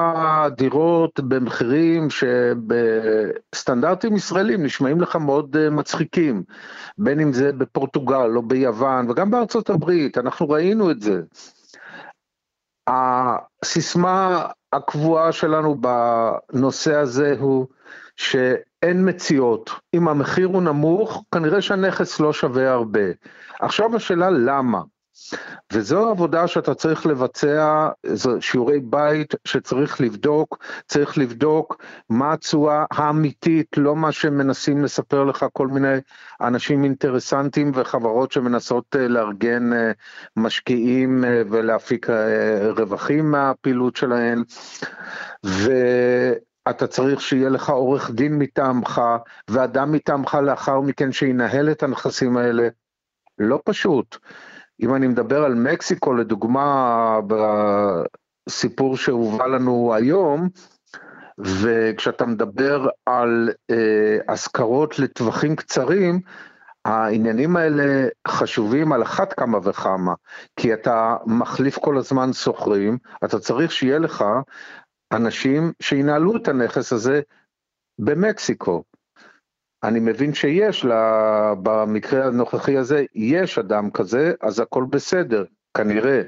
דירות 0.56 1.20
במחירים 1.20 2.08
שבסטנדרטים 2.10 4.16
ישראלים 4.16 4.62
נשמעים 4.62 5.00
לך 5.00 5.16
מאוד 5.16 5.56
אה, 5.56 5.70
מצחיקים, 5.70 6.42
בין 6.98 7.20
אם 7.20 7.32
זה 7.32 7.52
בפורטוגל 7.52 8.36
או 8.36 8.42
ביוון 8.42 9.10
וגם 9.10 9.30
בארצות 9.30 9.70
הברית, 9.70 10.18
אנחנו 10.18 10.48
ראינו 10.48 10.90
את 10.90 11.00
זה. 11.00 11.22
הסיסמה 12.86 14.46
הקבועה 14.72 15.32
שלנו 15.32 15.76
בנושא 15.80 16.94
הזה 16.94 17.36
הוא 17.38 17.66
שאין 18.16 19.08
מציאות. 19.08 19.70
אם 19.94 20.08
המחיר 20.08 20.46
הוא 20.46 20.62
נמוך, 20.62 21.24
כנראה 21.34 21.62
שהנכס 21.62 22.20
לא 22.20 22.32
שווה 22.32 22.70
הרבה. 22.70 23.00
עכשיו 23.60 23.96
השאלה 23.96 24.30
למה? 24.30 24.80
וזו 25.72 26.08
עבודה 26.08 26.46
שאתה 26.46 26.74
צריך 26.74 27.06
לבצע, 27.06 27.88
זה 28.06 28.30
שיעורי 28.40 28.80
בית 28.80 29.34
שצריך 29.44 30.00
לבדוק, 30.00 30.58
צריך 30.88 31.18
לבדוק 31.18 31.84
מה 32.10 32.32
התשואה 32.32 32.84
האמיתית, 32.90 33.76
לא 33.76 33.96
מה 33.96 34.12
שמנסים 34.12 34.84
לספר 34.84 35.24
לך 35.24 35.46
כל 35.52 35.68
מיני 35.68 35.96
אנשים 36.40 36.84
אינטרסנטים 36.84 37.70
וחברות 37.74 38.32
שמנסות 38.32 38.96
אה, 38.96 39.08
לארגן 39.08 39.72
אה, 39.72 39.92
משקיעים 40.36 41.24
אה, 41.24 41.42
ולהפיק 41.50 42.06
רווחים 42.76 43.30
מהפעילות 43.30 43.96
שלהם. 43.96 44.42
ו... 45.46 45.72
אתה 46.70 46.86
צריך 46.86 47.20
שיהיה 47.20 47.48
לך 47.48 47.70
עורך 47.70 48.10
דין 48.10 48.38
מטעמך 48.38 49.02
ואדם 49.48 49.92
מטעמך 49.92 50.38
לאחר 50.42 50.80
מכן 50.80 51.12
שינהל 51.12 51.70
את 51.70 51.82
הנכסים 51.82 52.36
האלה. 52.36 52.68
לא 53.38 53.60
פשוט. 53.64 54.16
אם 54.82 54.94
אני 54.94 55.08
מדבר 55.08 55.44
על 55.44 55.54
מקסיקו 55.54 56.14
לדוגמה 56.14 57.18
בסיפור 58.46 58.96
שהובא 58.96 59.46
לנו 59.46 59.94
היום, 59.94 60.48
וכשאתה 61.38 62.26
מדבר 62.26 62.88
על 63.06 63.50
אה, 63.70 64.18
לטווחים 64.98 65.56
קצרים, 65.56 66.20
העניינים 66.84 67.56
האלה 67.56 68.08
חשובים 68.28 68.92
על 68.92 69.02
אחת 69.02 69.32
כמה 69.32 69.58
וכמה, 69.62 70.14
כי 70.56 70.74
אתה 70.74 71.16
מחליף 71.26 71.78
כל 71.78 71.98
הזמן 71.98 72.32
שוכרים, 72.32 72.98
אתה 73.24 73.38
צריך 73.38 73.72
שיהיה 73.72 73.98
לך 73.98 74.24
אנשים 75.12 75.72
שינהלו 75.82 76.36
את 76.36 76.48
הנכס 76.48 76.92
הזה 76.92 77.20
במקסיקו. 77.98 78.82
אני 79.84 80.00
מבין 80.00 80.34
שיש, 80.34 80.84
לה, 80.84 81.54
במקרה 81.62 82.26
הנוכחי 82.26 82.76
הזה, 82.76 83.04
יש 83.14 83.58
אדם 83.58 83.90
כזה, 83.90 84.32
אז 84.42 84.60
הכל 84.60 84.84
בסדר, 84.90 85.44
כנראה. 85.74 86.22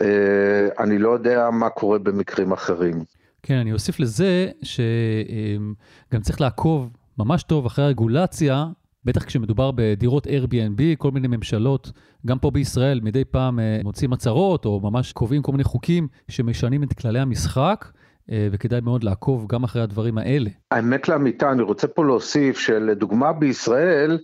אה, 0.00 0.68
אני 0.78 0.98
לא 0.98 1.08
יודע 1.08 1.50
מה 1.52 1.70
קורה 1.70 1.98
במקרים 1.98 2.52
אחרים. 2.52 3.04
כן, 3.42 3.54
אני 3.54 3.72
אוסיף 3.72 4.00
לזה 4.00 4.48
שגם 4.62 6.20
צריך 6.22 6.40
לעקוב 6.40 6.90
ממש 7.18 7.42
טוב 7.42 7.66
אחרי 7.66 7.84
הרגולציה, 7.84 8.66
בטח 9.04 9.24
כשמדובר 9.24 9.70
בדירות 9.74 10.26
Airbnb, 10.26 10.80
כל 10.98 11.10
מיני 11.10 11.28
ממשלות, 11.28 11.92
גם 12.26 12.38
פה 12.38 12.50
בישראל, 12.50 13.00
מדי 13.00 13.24
פעם 13.24 13.60
אה, 13.60 13.80
מוצאים 13.84 14.12
הצהרות 14.12 14.64
או 14.64 14.80
ממש 14.80 15.12
קובעים 15.12 15.42
כל 15.42 15.52
מיני 15.52 15.64
חוקים 15.64 16.08
שמשנים 16.28 16.82
את 16.82 16.92
כללי 16.92 17.20
המשחק. 17.20 17.88
אה, 18.32 18.48
וכדאי 18.52 18.80
מאוד 18.80 19.04
לעקוב 19.04 19.46
גם 19.48 19.64
אחרי 19.64 19.82
הדברים 19.82 20.18
האלה. 20.18 20.50
האמת 20.70 21.08
לאמיתה, 21.08 21.52
אני 21.52 21.62
רוצה 21.62 21.88
פה 21.88 22.04
להוסיף 22.04 22.58
שלדוגמה 22.58 23.32
בישראל, 23.32 24.18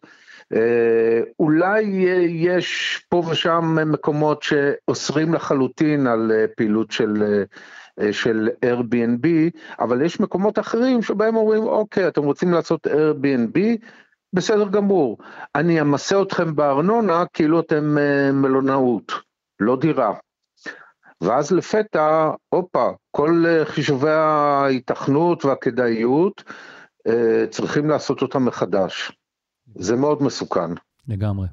אה, 0.55 1.21
אולי 1.41 1.83
יש 2.29 3.01
פה 3.09 3.23
ושם 3.31 3.77
מקומות 3.87 4.43
שאוסרים 4.43 5.35
לחלוטין 5.35 6.07
על 6.07 6.33
אה, 6.35 6.45
פעילות 6.57 6.91
של, 6.91 7.43
של 8.13 8.49
Airbnb, 8.65 9.27
אבל 9.81 10.03
יש 10.03 10.21
מקומות 10.21 10.59
אחרים 10.59 11.03
שבהם 11.03 11.37
אומרים, 11.37 11.63
אוקיי, 11.63 12.09
אתם 12.09 12.23
רוצים 12.23 12.53
לעשות 12.53 12.87
Airbnb, 12.87 13.61
בסדר 14.33 14.69
גמור, 14.69 15.19
אני 15.55 15.81
אמסה 15.81 16.23
אתכם 16.23 16.57
בארנונה 16.57 17.25
כאילו 17.33 17.61
אתם 17.61 17.97
מלונאות, 18.33 19.13
לא 19.61 19.77
דירה. 19.77 20.13
ואז 21.25 21.53
לפתע, 21.53 22.31
הופה, 22.49 22.91
כל 23.11 23.45
אה, 23.47 23.65
חישובי 23.65 24.11
ההיתכנות 24.11 25.45
והכדאיות 25.45 26.45
אה, 27.07 27.47
צריכים 27.51 27.91
לעשות 27.91 28.23
אותם 28.23 28.45
מחדש. 28.45 29.13
זה 29.75 29.97
מאוד 29.97 30.23
מסוכן. 30.23 30.71
לגמרי. 31.09 31.47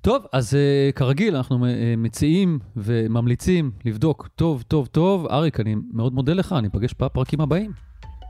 טוב, 0.00 0.26
אז 0.32 0.54
uh, 0.54 0.92
כרגיל, 0.92 1.36
אנחנו 1.36 1.58
מציעים 1.96 2.58
וממליצים 2.76 3.70
לבדוק 3.84 4.28
טוב, 4.34 4.62
טוב, 4.68 4.86
טוב. 4.86 5.26
אריק, 5.26 5.60
אני 5.60 5.74
מאוד 5.92 6.14
מודה 6.14 6.32
לך, 6.32 6.54
אני 6.58 6.68
אפגש 6.68 6.94
בפרקים 6.98 7.40
הבאים. 7.40 7.70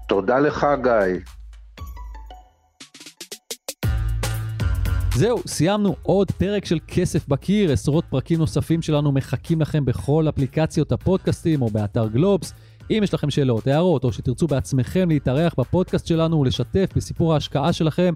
תודה 0.09 0.39
לך, 0.39 0.67
גיא. 0.83 1.21
זהו, 5.17 5.39
סיימנו 5.47 5.97
עוד 6.03 6.31
פרק 6.31 6.65
של 6.65 6.79
כסף 6.89 7.29
בקיר, 7.29 7.73
עשרות 7.73 8.05
פרקים 8.11 8.39
נוספים 8.39 8.83
שלנו 8.83 9.13
מחכים 9.13 9.61
לכם 9.61 9.85
בכל 9.85 10.29
אפליקציות 10.29 10.93
הפודקאסטים 10.93 11.63
או 11.63 11.69
באתר 11.69 12.07
גלובס. 12.09 12.53
אם 12.91 13.01
יש 13.03 13.15
לכם 13.15 13.31
שאלות, 13.31 13.67
הערות, 13.67 14.05
או 14.05 14.13
שתרצו 14.13 14.47
בעצמכם 14.47 15.09
להתארח 15.09 15.55
בפודקאסט 15.59 16.07
שלנו 16.07 16.41
ולשתף 16.41 16.89
בסיפור 16.97 17.35
ההשקעה 17.35 17.73
שלכם, 17.73 18.15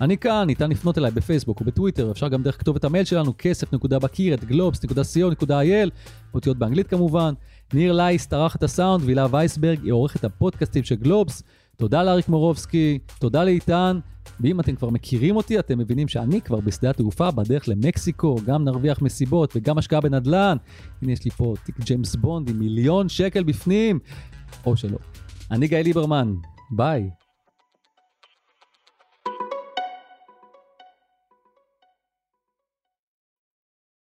אני 0.00 0.18
כאן, 0.18 0.44
ניתן 0.46 0.70
לפנות 0.70 0.98
אליי 0.98 1.10
בפייסבוק 1.10 1.60
ובטוויטר, 1.60 2.10
אפשר 2.10 2.28
גם 2.28 2.42
דרך 2.42 2.60
כתובת 2.60 2.84
המייל 2.84 3.04
שלנו, 3.04 3.32
כסף.בקיר, 3.38 4.34
את 4.34 4.44
גלובס.co.il, 4.44 5.90
אותיות 6.34 6.58
באנגלית 6.58 6.86
כמובן. 6.86 7.34
ניר 7.74 7.92
לייס 7.92 8.26
ערך 8.26 8.56
את 8.56 8.62
הסאונד, 8.62 9.04
והילה 9.04 9.26
וייסברג 9.30 9.84
היא 9.84 9.92
עורכת 9.92 10.24
הפודקאסטים 10.24 10.84
של 10.84 10.94
גלובס. 10.94 11.42
תודה 11.76 12.02
לאריק 12.02 12.28
מורובסקי, 12.28 12.98
תודה 13.18 13.44
לאיתן, 13.44 13.98
ואם 14.40 14.60
אתם 14.60 14.76
כבר 14.76 14.90
מכירים 14.90 15.36
אותי, 15.36 15.58
אתם 15.58 15.78
מבינים 15.78 16.08
שאני 16.08 16.40
כבר 16.40 16.60
בשדה 16.60 16.90
התעופה 16.90 17.30
בדרך 17.30 17.68
למקסיקו, 17.68 18.36
גם 18.46 18.64
נרוויח 18.64 19.02
מסיבות 19.02 19.56
וגם 19.56 19.78
השקעה 19.78 20.00
בנדל"ן. 20.00 20.56
הנה 21.02 21.12
יש 21.12 21.24
לי 21.24 21.30
פה 21.30 21.54
תיק 21.64 21.80
ג'יימס 21.80 22.16
בונד 22.16 22.48
עם 22.48 22.58
מיליון 22.58 23.08
שקל 23.08 23.44
בפנים, 23.44 23.98
או 24.66 24.76
שלא. 24.76 24.98
אני 25.50 25.68
גיא 25.68 25.78
ליברמן, 25.78 26.34
ביי. 26.70 27.10